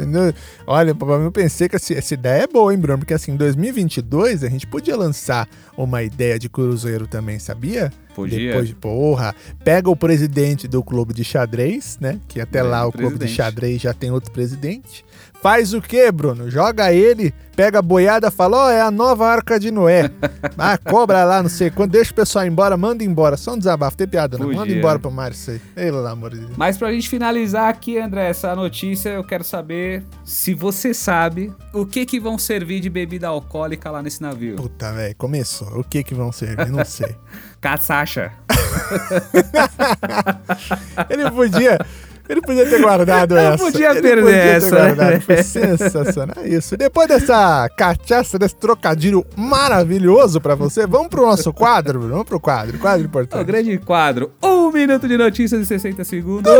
Olha, 0.68 0.96
eu 1.24 1.32
pensei 1.32 1.70
que 1.70 1.76
essa, 1.76 2.14
ideia 2.14 2.44
é 2.44 2.48
boa, 2.48 2.74
hein, 2.74 2.80
Bruno? 2.80 3.00
Porque 3.00 3.14
assim, 3.14 3.34
em 3.34 3.36
2022 3.36 4.44
a 4.44 4.50
gente 4.50 4.66
podia 4.66 4.98
lançar 4.98 5.48
uma 5.78 6.02
ideia 6.02 6.40
de 6.40 6.50
cruzeiro 6.50 7.08
também, 7.08 7.38
sabia? 7.38 7.92
Podia. 8.16 8.40
Depois 8.40 8.68
de, 8.70 8.76
porra, 8.76 9.36
pega 9.64 9.90
o 9.90 9.96
presidente 9.96 10.68
do 10.68 10.84
clube 10.84 11.14
de 11.14 11.24
xadrez, 11.24 11.98
né? 12.00 12.20
Que 12.28 12.42
até 12.42 12.60
Grande 12.60 12.72
lá 12.72 12.88
o 12.88 12.92
clube 12.92 13.14
de 13.14 13.20
presidente. 13.20 13.36
xadrez 13.36 13.82
já 13.82 13.94
tem 13.94 14.10
outro 14.10 14.32
presidente. 14.32 15.06
Faz 15.42 15.74
o 15.74 15.82
quê, 15.82 16.12
Bruno? 16.12 16.50
Joga 16.50 16.92
ele, 16.92 17.34
pega 17.56 17.80
a 17.80 17.82
boiada, 17.82 18.32
fala, 18.32 18.66
ó, 18.66 18.70
é 18.70 18.82
a 18.82 18.92
nova 18.92 19.28
arca 19.28 19.60
de 19.60 19.72
Noé. 19.72 20.10
ah, 20.58 20.78
cobra 20.78 21.24
lá, 21.24 21.42
não 21.42 21.50
sei 21.50 21.70
quando, 21.70 21.92
deixa 21.92 22.12
o 22.12 22.16
pessoal 22.16 22.46
ir 22.46 22.50
embora, 22.50 22.76
manda 22.76 23.04
embora. 23.04 23.38
Só 23.38 23.54
um 23.54 23.58
desabafo, 23.58 23.96
tem 23.96 24.08
piada, 24.08 24.38
não. 24.38 24.48
Manda 24.48 24.60
Podia. 24.60 24.78
embora 24.78 25.00
pro 25.00 25.12
Mário 25.12 25.36
isso 25.36 25.52
aí. 25.52 25.60
Pelo 25.74 26.06
amor 26.06 26.32
de 26.32 26.40
Deus. 26.40 26.52
Mas 26.58 26.78
pra 26.78 26.92
gente 26.92 27.08
finalizar 27.08 27.70
aqui, 27.70 28.00
André, 28.00 28.30
essa 28.30 28.56
notícia, 28.56 29.10
eu 29.10 29.24
quero 29.24 29.44
saber 29.44 30.04
se 30.24 30.54
você 30.54 30.94
sabe 30.94 31.54
o 31.74 31.86
que 31.86 32.06
que 32.06 32.20
vão 32.20 32.38
servir 32.38 32.80
de 32.80 32.90
bebida 32.90 33.28
alcoólica 33.28 33.92
lá 33.92 34.02
nesse 34.02 34.22
navio. 34.22 34.56
Puta, 34.56 34.92
velho, 34.92 35.16
começou. 35.16 35.80
O 35.80 35.84
que 35.84 36.04
que 36.04 36.14
vão 36.14 36.32
servir? 36.32 36.70
Não 36.70 36.84
sei. 36.84 37.16
Caçacha. 37.62 38.32
Ele 41.10 41.32
podia. 41.32 41.80
Ele 42.28 42.42
podia 42.42 42.66
ter 42.68 42.82
guardado 42.82 43.36
Não 43.36 43.42
essa. 43.42 43.64
podia 43.64 43.92
Ele 43.92 44.02
perder 44.02 44.22
podia 44.24 44.38
ter 44.42 44.48
essa, 44.48 44.76
né? 44.76 44.82
guardado. 44.96 45.22
Foi 45.22 45.44
sensacional. 45.44 46.36
É 46.44 46.48
Isso. 46.48 46.76
Depois 46.76 47.08
dessa 47.08 47.70
cachaça, 47.78 48.40
desse 48.40 48.56
trocadilho 48.56 49.26
maravilhoso 49.36 50.42
pra 50.42 50.56
você, 50.56 50.88
vamos 50.88 51.08
pro 51.10 51.26
nosso 51.26 51.54
quadro, 51.54 52.00
Bruno. 52.00 52.14
Vamos 52.14 52.28
pro 52.28 52.40
quadro. 52.40 52.78
Quadro 52.80 53.04
O 53.04 53.06
importante. 53.06 53.46
grande 53.46 53.78
quadro, 53.78 54.32
um 54.44 54.72
minuto 54.72 55.08
de 55.08 55.18
notícias 55.18 55.62
em 55.62 55.66
60 55.66 56.04
segundos. 56.04 56.52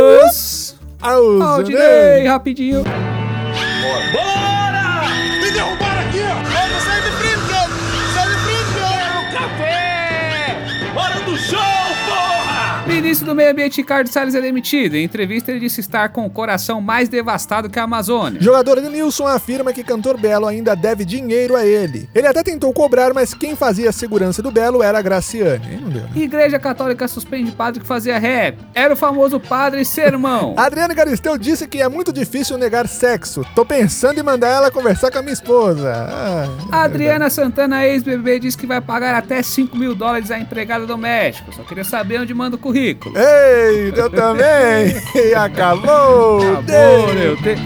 Aos 1.02 1.42
Aldinei, 1.42 2.26
rapidinho. 2.28 2.84
Ministro 13.06 13.28
do 13.28 13.36
Meio 13.36 13.52
Ambiente 13.52 13.78
Ricardo 13.78 14.08
Salles 14.08 14.34
é 14.34 14.42
demitido. 14.42 14.96
Em 14.96 15.04
entrevista, 15.04 15.52
ele 15.52 15.60
disse 15.60 15.80
estar 15.80 16.10
com 16.10 16.26
o 16.26 16.30
coração 16.30 16.82
mais 16.82 17.08
devastado 17.08 17.70
que 17.70 17.78
a 17.78 17.84
Amazônia. 17.84 18.42
Jogador 18.42 18.82
Nilson 18.82 19.28
afirma 19.28 19.72
que 19.72 19.84
cantor 19.84 20.20
Belo 20.20 20.48
ainda 20.48 20.76
deve 20.76 21.06
dinheiro 21.06 21.56
a 21.56 21.64
ele. 21.64 22.10
Ele 22.16 22.26
até 22.26 22.42
tentou 22.42 22.74
cobrar, 22.74 23.14
mas 23.14 23.32
quem 23.36 23.56
fazia 23.56 23.92
a 23.92 23.94
segurança 23.94 24.42
do 24.42 24.50
Belo 24.50 24.82
era 24.82 24.98
a 24.98 25.02
Graciane. 25.04 25.68
Aí 25.68 25.80
não 25.80 25.90
deu, 25.90 26.02
né? 26.02 26.10
Igreja 26.16 26.58
Católica 26.58 27.08
suspende 27.08 27.52
padre 27.52 27.80
que 27.80 27.86
fazia 27.86 28.18
rap. 28.18 28.58
Era 28.74 28.96
o 28.96 28.98
famoso 28.98 29.40
padre 29.40 29.86
sermão. 29.86 30.56
Adriane 30.58 30.96
Galisteu 30.96 31.38
disse 31.38 31.68
que 31.68 31.84
é 31.84 31.88
muito 31.88 32.12
difícil 32.12 32.58
negar 32.58 32.88
sexo. 32.88 33.46
Tô 33.54 33.64
pensando 33.64 34.20
em 34.20 34.24
mandar 34.24 34.50
ela 34.50 34.72
conversar 34.72 35.12
com 35.12 35.20
a 35.20 35.22
minha 35.22 35.34
esposa. 35.34 35.94
Ah, 36.10 36.48
A 36.72 36.82
Adriana 36.86 37.30
Santana, 37.30 37.86
ex-BBB, 37.86 38.40
diz 38.40 38.56
que 38.56 38.66
vai 38.66 38.82
pagar 38.82 39.14
até 39.14 39.44
5 39.44 39.78
mil 39.78 39.94
dólares 39.94 40.32
à 40.32 40.40
empregada 40.40 40.88
doméstica. 40.88 41.52
Só 41.52 41.62
queria 41.62 41.84
saber 41.84 42.20
onde 42.20 42.34
manda 42.34 42.56
o 42.56 42.60
currículo. 42.60 42.95
Ei, 43.16 43.94
eu 43.96 44.10
também! 44.10 44.96
E 45.16 45.34
acabou! 45.34 46.42
Acabou, 46.42 47.14
meu 47.14 47.36
Deus. 47.42 47.60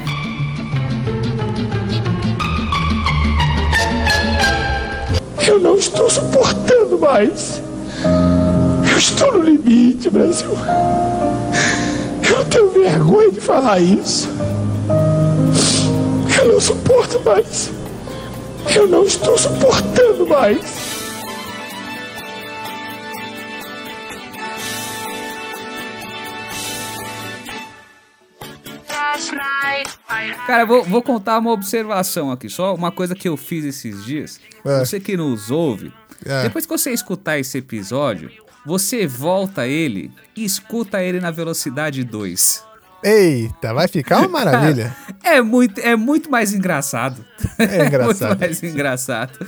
Eu 5.47 5.59
não 5.59 5.75
estou 5.75 6.09
suportando 6.09 6.99
mais. 6.99 7.61
Eu 8.91 8.97
estou 8.97 9.33
no 9.33 9.43
limite, 9.43 10.09
Brasil. 10.09 10.51
Eu 12.29 12.45
tenho 12.45 12.69
vergonha 12.71 13.31
de 13.31 13.41
falar 13.41 13.79
isso. 13.79 14.29
Eu 16.39 16.53
não 16.53 16.59
suporto 16.59 17.19
mais. 17.25 17.71
Eu 18.75 18.87
não 18.87 19.03
estou 19.03 19.37
suportando 19.37 20.27
mais. 20.27 20.88
Cara, 30.47 30.65
vou, 30.65 30.83
vou 30.83 31.01
contar 31.01 31.39
uma 31.39 31.51
observação 31.51 32.31
aqui, 32.31 32.49
só 32.49 32.73
uma 32.75 32.91
coisa 32.91 33.15
que 33.15 33.27
eu 33.27 33.37
fiz 33.37 33.65
esses 33.65 34.03
dias. 34.05 34.39
É. 34.65 34.79
Você 34.79 34.99
que 34.99 35.15
nos 35.17 35.49
ouve, 35.51 35.91
É. 36.25 36.43
depois 36.43 36.65
que 36.65 36.71
você 36.71 36.91
escutar 36.91 37.37
esse 37.39 37.57
episódio, 37.57 38.31
você 38.65 39.07
volta 39.07 39.67
ele 39.67 40.11
e 40.35 40.43
escuta 40.43 41.01
ele 41.01 41.19
na 41.19 41.31
velocidade 41.31 42.03
2. 42.03 42.63
Eita, 43.01 43.73
vai 43.73 43.87
ficar 43.87 44.19
uma 44.19 44.27
maravilha. 44.43 44.93
É 45.23 45.41
muito, 45.41 45.79
é 45.79 45.95
muito 45.95 46.29
mais 46.29 46.53
engraçado. 46.53 47.23
É 47.57 47.85
engraçado. 47.87 48.29
muito 48.29 48.39
mais 48.41 48.63
engraçado. 48.63 49.39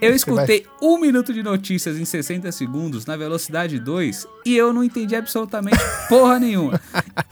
Eu 0.00 0.14
escutei 0.14 0.66
um 0.80 0.98
minuto 0.98 1.32
de 1.32 1.42
notícias 1.42 1.96
em 1.98 2.04
60 2.04 2.50
segundos 2.52 3.06
na 3.06 3.16
velocidade 3.16 3.78
2 3.78 4.26
e 4.46 4.56
eu 4.56 4.72
não 4.72 4.82
entendi 4.84 5.14
absolutamente 5.16 5.78
porra 6.08 6.38
nenhuma. 6.38 6.80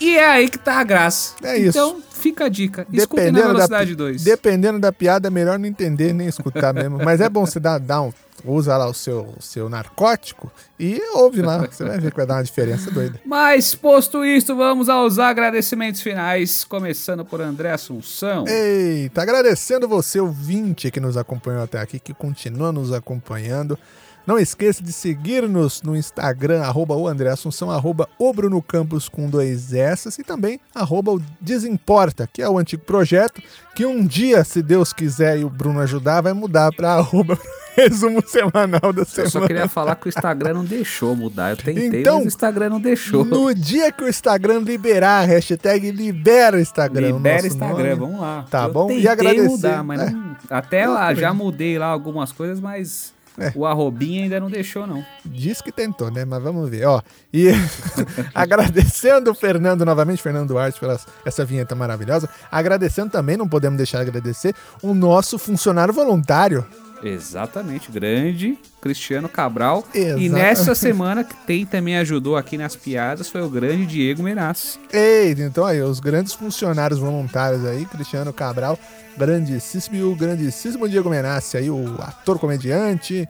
E 0.01 0.17
é 0.17 0.27
aí 0.29 0.49
que 0.49 0.59
tá 0.59 0.81
a 0.81 0.85
graça. 0.85 1.35
É 1.43 1.59
isso. 1.59 1.79
Então, 1.79 2.01
fica 2.11 2.47
a 2.47 2.49
dica. 2.49 2.87
Escutem 2.93 3.27
na 3.27 3.33
Dependendo 3.33 3.47
da, 3.47 3.53
velocidade 3.53 3.95
2. 3.95 4.25
dependendo 4.25 4.79
da 4.79 4.93
piada, 4.93 5.29
é 5.29 5.31
melhor 5.31 5.59
não 5.59 5.67
entender 5.67 6.13
nem 6.13 6.29
escutar 6.29 6.73
mesmo. 6.73 6.99
Mas 7.05 7.21
é 7.21 7.29
bom 7.29 7.47
você 7.47 7.61
dar, 7.61 7.79
dar 7.79 8.03
um. 8.03 8.13
Usa 8.45 8.77
lá 8.77 8.87
o 8.89 8.95
seu, 8.95 9.35
o 9.39 9.43
seu 9.43 9.69
narcótico 9.69 10.51
e 10.79 11.01
ouve 11.15 11.43
lá. 11.43 11.59
Você 11.59 11.85
vai 11.85 11.99
ver 11.99 12.11
que 12.11 12.17
vai 12.17 12.27
dar 12.27 12.35
uma 12.35 12.45
diferença 12.45 12.91
doida. 12.91 13.21
Mas, 13.25 13.75
posto 13.75 14.25
isto, 14.25 14.55
vamos 14.55 14.89
aos 14.89 15.19
agradecimentos 15.19 16.01
finais, 16.01 16.65
começando 16.65 17.25
por 17.25 17.41
André 17.41 17.73
Assunção. 17.73 18.45
Eita, 18.47 19.23
agradecendo 19.23 19.89
você, 19.89 20.21
ouvinte, 20.21 20.91
que 20.91 21.01
nos 21.01 21.17
acompanhou 21.17 21.63
até 21.63 21.81
aqui, 21.81 21.99
que 21.99 22.15
continua 22.15 22.73
nos 22.73 22.93
acompanhando. 22.93 23.79
Não 24.27 24.39
esqueça 24.39 24.83
de 24.83 24.93
seguir-nos 24.93 25.83
no 25.83 25.97
Instagram, 25.97 26.61
arroba 26.63 26.97
o 26.97 27.07
André 27.07 27.29
Assunção, 27.31 27.71
arroba 27.71 28.09
o 28.19 28.33
Bruno 28.33 28.61
Campos 28.61 29.09
com 29.09 29.31
dois 29.31 29.73
S 29.73 30.09
e 30.21 30.25
também 30.25 30.59
arroba 30.75 31.13
o 31.13 31.23
Desimporta, 31.41 32.29
que 32.33 32.43
é 32.43 32.49
o 32.49 32.59
antigo 32.59 32.83
projeto, 32.85 33.41
que 33.75 33.87
um 33.87 34.05
dia, 34.05 34.43
se 34.45 34.63
Deus 34.63 34.93
quiser 34.93 35.39
e 35.39 35.45
o 35.45 35.51
Bruno 35.51 35.81
ajudar, 35.81 36.21
vai 36.23 36.33
mudar 36.33 36.73
para 36.73 36.93
arroba 36.95 37.39
resumo 37.77 38.21
semanal 38.27 38.93
da 38.93 39.03
Eu 39.03 39.07
semana. 39.07 39.31
só 39.31 39.47
queria 39.47 39.69
falar 39.69 39.95
que 39.97 40.07
o 40.07 40.09
Instagram 40.09 40.55
não 40.55 40.65
deixou 40.65 41.15
mudar. 41.15 41.51
Eu 41.51 41.57
tentei, 41.59 42.01
Então, 42.01 42.17
mas 42.17 42.25
o 42.25 42.29
Instagram 42.29 42.71
não 42.71 42.81
deixou. 42.81 43.25
No 43.25 43.55
dia 43.55 43.93
que 43.93 44.03
o 44.03 44.09
Instagram 44.09 44.61
liberar 44.61 45.23
a 45.23 45.27
hashtag 45.27 45.91
libera 45.91 46.57
o 46.57 46.61
Instagram. 46.61 47.13
o 47.15 47.17
Libera 47.19 47.35
nosso 47.37 47.47
Instagram, 47.49 47.77
nome. 47.91 47.95
vamos 47.95 48.21
lá. 48.21 48.45
Tá 48.51 48.65
Eu 48.65 48.73
bom? 48.73 48.91
E 48.91 48.95
tentei 48.95 49.09
agradecer, 49.09 49.49
mudar, 49.49 49.85
mas 49.85 50.01
é. 50.01 50.11
não- 50.11 50.37
até 50.51 50.87
lá 50.87 51.15
já 51.15 51.33
mudei 51.35 51.79
lá 51.79 51.87
algumas 51.87 52.33
coisas, 52.33 52.59
mas 52.61 53.15
É. 53.39 53.53
o 53.55 53.67
arrobinha 53.67 54.25
ainda 54.25 54.41
não 54.41 54.51
deixou, 54.51 54.87
não. 54.87 55.05
Diz 55.25 55.61
que 55.61 55.71
tentou, 55.71 56.11
né? 56.11 56.25
Mas 56.25 56.43
vamos 56.43 56.69
ver, 56.69 56.87
ó. 56.87 57.03
E 57.33 57.49
agradecendo 58.35 59.31
o 59.31 59.35
Fernando 59.35 59.85
novamente, 59.85 60.23
Fernando 60.23 60.49
Duarte, 60.49 60.81
pela 60.81 60.99
essa 61.25 61.45
vinheta 61.45 61.75
maravilhosa. 61.75 62.29
Agradecendo 62.51 63.11
também, 63.11 63.37
não 63.37 63.49
podemos 63.49 63.77
deixar 63.77 64.03
de 64.03 64.09
agradecer, 64.11 64.55
o 64.83 64.95
nosso 64.95 65.39
funcionário 65.39 65.93
voluntário. 65.93 66.67
Exatamente, 67.03 67.91
grande 67.91 68.59
Cristiano 68.81 69.29
Cabral. 69.29 69.85
E 69.95 69.99
Exatamente. 69.99 70.29
nessa 70.31 70.75
semana, 70.75 71.25
que 71.25 71.35
tem 71.47 71.67
também 71.67 71.97
ajudou 71.99 72.37
aqui 72.37 72.57
nas 72.57 72.77
piadas, 72.77 73.29
foi 73.29 73.43
o 73.43 73.49
grande 73.49 73.87
Diego 73.87 74.23
Menassi. 74.23 74.79
Eita, 74.93 75.43
então 75.43 75.65
aí, 75.65 75.81
os 75.83 76.01
grandes 76.01 76.33
funcionários 76.33 76.99
voluntários 76.99 77.65
aí, 77.65 77.85
Cristiano 77.85 78.33
Cabral, 78.33 78.79
grandíssimo, 79.17 79.97
e 79.97 80.03
o 80.03 80.15
grandíssimo 80.15 80.89
Diego 80.89 81.11
Menassi 81.11 81.57
aí, 81.57 81.71
o 81.71 81.97
ator 82.01 82.39
comediante, 82.39 83.29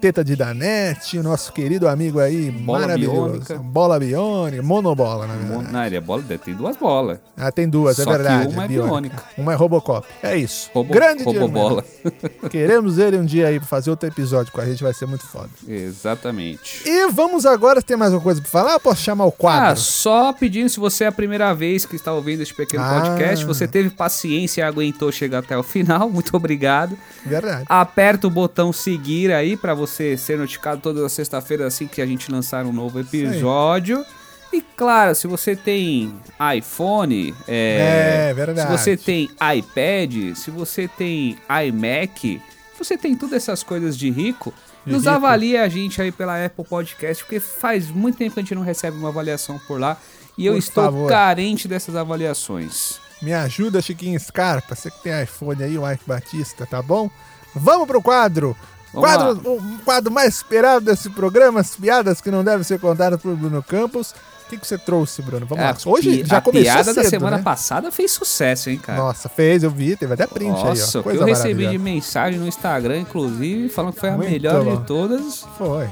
Teta 0.00 0.22
de 0.22 0.36
Danete, 0.36 1.18
nosso 1.18 1.52
querido 1.52 1.88
amigo 1.88 2.20
aí, 2.20 2.52
Bola 2.52 2.80
maravilhoso. 2.82 3.30
biônica. 3.32 3.54
Bola 3.58 3.98
biônica, 3.98 4.62
monobola, 4.62 5.26
na 5.26 5.34
verdade. 5.34 5.72
Não, 5.72 5.84
ele 5.84 5.96
é 5.96 6.00
bola, 6.00 6.22
tem 6.44 6.54
duas 6.54 6.76
bolas. 6.76 7.18
Ah, 7.36 7.50
tem 7.50 7.68
duas, 7.68 7.96
Só 7.96 8.02
é 8.02 8.06
verdade. 8.06 8.52
uma 8.54 8.64
é 8.64 8.68
biônica. 8.68 8.86
biônica. 9.16 9.22
Uma 9.36 9.52
é 9.52 9.56
Robocop. 9.56 10.06
É 10.22 10.36
isso. 10.36 10.70
Robo, 10.72 10.94
Grande 10.94 11.24
robobola. 11.24 11.84
Queremos 12.48 12.96
ele 12.98 13.16
um 13.18 13.24
dia 13.24 13.48
aí 13.48 13.58
pra 13.58 13.66
fazer 13.68 13.90
outro 13.90 14.08
episódio 14.08 14.52
com 14.52 14.60
a 14.60 14.66
gente, 14.66 14.84
vai 14.84 14.94
ser 14.94 15.06
muito 15.06 15.26
foda. 15.26 15.50
Exatamente. 15.66 16.82
E 16.88 17.08
vamos 17.10 17.44
agora, 17.44 17.82
tem 17.82 17.96
mais 17.96 18.12
uma 18.12 18.20
coisa 18.20 18.40
pra 18.40 18.50
falar 18.50 18.74
ou 18.74 18.80
posso 18.80 19.02
chamar 19.02 19.24
o 19.24 19.28
Ah, 19.28 19.32
quadro? 19.32 19.80
só 19.80 20.32
pedindo 20.32 20.68
se 20.68 20.78
você 20.78 21.04
é 21.04 21.06
a 21.08 21.12
primeira 21.12 21.52
vez 21.52 21.84
que 21.84 21.96
está 21.96 22.12
ouvindo 22.12 22.40
este 22.40 22.54
pequeno 22.54 22.84
Ah. 22.84 23.00
podcast, 23.00 23.44
você 23.44 23.66
teve 23.66 23.90
paciência 23.90 24.60
e 24.60 24.64
aguentou 24.64 25.10
chegar 25.10 25.40
até 25.40 25.58
o 25.58 25.62
final, 25.64 26.08
muito 26.10 26.36
obrigado. 26.36 26.96
Verdade. 27.26 27.64
Aperta 27.68 28.28
o 28.28 28.30
botão 28.30 28.72
seguir 28.72 29.32
aí 29.32 29.56
para 29.56 29.74
você 29.74 29.87
ser 29.88 30.38
notificado 30.38 30.80
toda 30.80 31.08
sexta-feira 31.08 31.66
assim 31.66 31.86
que 31.86 32.00
a 32.02 32.06
gente 32.06 32.30
lançar 32.30 32.64
um 32.66 32.72
novo 32.72 33.00
episódio. 33.00 34.04
E 34.52 34.62
claro, 34.62 35.14
se 35.14 35.26
você 35.26 35.54
tem 35.54 36.14
iPhone, 36.56 37.34
é, 37.46 38.28
É, 38.30 38.34
verdade. 38.34 38.70
se 38.72 38.78
você 38.78 38.96
tem 38.96 39.24
iPad, 39.56 40.34
se 40.36 40.50
você 40.50 40.88
tem 40.88 41.36
iMac, 41.66 42.40
se 42.72 42.78
você 42.84 42.96
tem 42.96 43.14
todas 43.14 43.34
essas 43.36 43.62
coisas 43.62 43.96
de 43.96 44.08
rico, 44.10 44.54
De 44.86 44.92
nos 44.92 45.02
rico. 45.04 45.14
avalie 45.14 45.56
a 45.56 45.68
gente 45.68 46.00
aí 46.00 46.10
pela 46.10 46.42
Apple 46.44 46.64
Podcast, 46.64 47.22
porque 47.24 47.40
faz 47.40 47.90
muito 47.90 48.16
tempo 48.16 48.32
que 48.34 48.40
a 48.40 48.42
gente 48.42 48.54
não 48.54 48.62
recebe 48.62 48.96
uma 48.96 49.10
avaliação 49.10 49.58
por 49.66 49.78
lá 49.78 49.98
e 50.38 50.46
eu 50.46 50.54
Por 50.54 50.58
estou 50.60 50.84
favor. 50.84 51.08
carente 51.10 51.68
dessas 51.68 51.94
avaliações. 51.94 52.98
Me 53.20 53.34
ajuda, 53.34 53.82
Chiquinho 53.82 54.18
Scarpa. 54.18 54.74
Você 54.76 54.90
que 54.90 55.02
tem 55.02 55.22
iPhone 55.22 55.62
aí, 55.62 55.76
o 55.76 55.90
Ike 55.90 56.04
Batista, 56.06 56.64
tá 56.64 56.80
bom? 56.80 57.10
Vamos 57.54 57.86
pro 57.86 58.00
quadro. 58.00 58.56
Quadro, 58.92 59.52
o 59.52 59.78
quadro 59.84 60.12
mais 60.12 60.36
esperado 60.36 60.84
desse 60.84 61.10
programa, 61.10 61.60
as 61.60 61.76
piadas 61.76 62.20
que 62.20 62.30
não 62.30 62.42
devem 62.42 62.64
ser 62.64 62.78
contadas 62.80 63.20
por 63.20 63.34
Bruno 63.36 63.62
Campos. 63.62 64.14
O 64.46 64.50
que, 64.50 64.56
que 64.56 64.66
você 64.66 64.78
trouxe, 64.78 65.20
Bruno? 65.20 65.44
Vamos 65.44 65.62
lá. 65.62 65.76
Hoje 65.84 66.24
já 66.24 66.38
a 66.38 66.40
começou 66.40 66.72
piada 66.72 66.94
da 66.94 67.04
semana 67.04 67.36
né? 67.36 67.42
passada 67.42 67.92
fez 67.92 68.10
sucesso, 68.10 68.70
hein, 68.70 68.78
cara? 68.78 68.98
Nossa, 68.98 69.28
fez, 69.28 69.62
eu 69.62 69.70
vi, 69.70 69.94
teve 69.94 70.14
até 70.14 70.26
print 70.26 70.48
Nossa, 70.52 70.98
aí, 70.98 71.00
ó. 71.00 71.02
Coisa 71.02 71.20
eu 71.20 71.26
recebi 71.26 71.68
de 71.68 71.76
mensagem 71.76 72.40
no 72.40 72.48
Instagram, 72.48 73.00
inclusive, 73.00 73.68
falando 73.68 73.92
que 73.92 74.00
foi 74.00 74.08
a 74.08 74.16
Muito 74.16 74.30
melhor 74.30 74.64
bom. 74.64 74.76
de 74.76 74.86
todas. 74.86 75.44
Foi. 75.58 75.86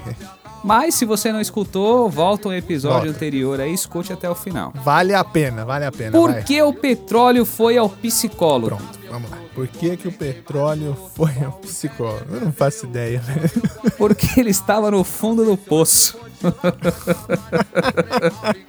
Mas 0.64 0.94
se 0.94 1.04
você 1.04 1.32
não 1.32 1.40
escutou, 1.40 2.08
volta 2.10 2.48
um 2.48 2.52
episódio 2.52 3.04
Volta. 3.04 3.16
anterior 3.16 3.60
aí, 3.60 3.72
escute 3.72 4.12
até 4.12 4.28
o 4.28 4.34
final. 4.34 4.72
Vale 4.84 5.14
a 5.14 5.22
pena, 5.24 5.64
vale 5.64 5.84
a 5.84 5.92
pena. 5.92 6.12
Por 6.12 6.32
vai. 6.32 6.42
que 6.42 6.60
o 6.62 6.72
petróleo 6.72 7.44
foi 7.44 7.76
ao 7.78 7.88
psicólogo? 7.88 8.76
Pronto, 8.76 8.98
vamos 9.10 9.30
lá. 9.30 9.38
Por 9.54 9.66
que, 9.68 9.96
que 9.96 10.08
o 10.08 10.12
petróleo 10.12 10.96
foi 11.14 11.32
ao 11.42 11.52
psicólogo? 11.52 12.26
Eu 12.30 12.40
não 12.42 12.52
faço 12.52 12.84
ideia, 12.86 13.22
né? 13.26 13.48
Porque 13.96 14.38
ele 14.38 14.50
estava 14.50 14.90
no 14.90 15.02
fundo 15.02 15.44
do 15.44 15.56
poço. 15.56 16.18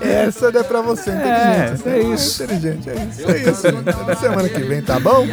Essa 0.00 0.48
é 0.48 0.62
pra 0.62 0.80
você, 0.82 1.10
inteligente. 1.10 1.82
É, 1.86 1.90
é 1.90 2.00
isso. 2.02 2.42
Inteligente, 2.44 2.88
é 2.90 2.94
isso. 2.94 3.30
É 3.30 3.38
isso. 3.38 3.62
Semana 4.20 4.48
que 4.48 4.60
vem, 4.60 4.80
tá 4.82 4.98
bom? 5.00 5.26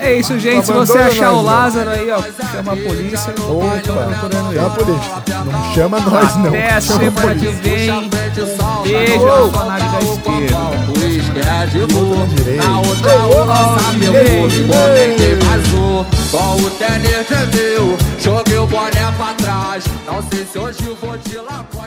É 0.00 0.14
isso, 0.14 0.38
gente. 0.38 0.66
Se 0.66 0.72
você 0.72 0.96
achar 0.98 1.32
o. 1.32 1.42
Lázaro 1.42 1.90
aí, 1.90 2.08
ó, 2.10 2.20
chama 2.52 2.72
a 2.72 2.76
polícia. 2.76 3.34
Eu 3.36 3.58
Opa, 3.58 3.80
chama 3.82 4.70
por 4.70 4.88
isso. 4.88 5.10
Não 5.44 5.74
chama 5.74 6.00
nós, 6.00 6.36
não. 6.36 6.48
Até 6.48 6.72
a 6.72 6.80
chama 6.80 6.98
semana 7.00 7.20
por 7.20 7.34
que 7.36 7.46
isso. 7.46 7.62
vem. 7.62 7.90
Um 7.90 8.08
beijo 8.82 9.50
na 9.52 9.64
nave 9.64 9.88
da 9.88 9.98
esquerda. 10.00 10.56
Direito. 12.34 12.64
outra 12.86 13.14
o 13.26 13.28
lançamento, 13.44 14.10
o 14.10 14.12
momento 14.66 15.22
vazou. 15.44 16.06
Com 16.30 16.56
o 16.62 16.70
tênis 16.70 17.08
de 17.08 17.14
Joguei 18.18 18.58
o 18.58 18.66
boné 18.66 19.12
pra 19.16 19.34
trás. 19.34 19.84
Não 20.04 20.22
sei 20.28 20.44
se 20.44 20.58
hoje 20.58 20.84
eu 20.86 20.96
vou 20.96 21.16
te 21.18 21.36
lavar. 21.36 21.77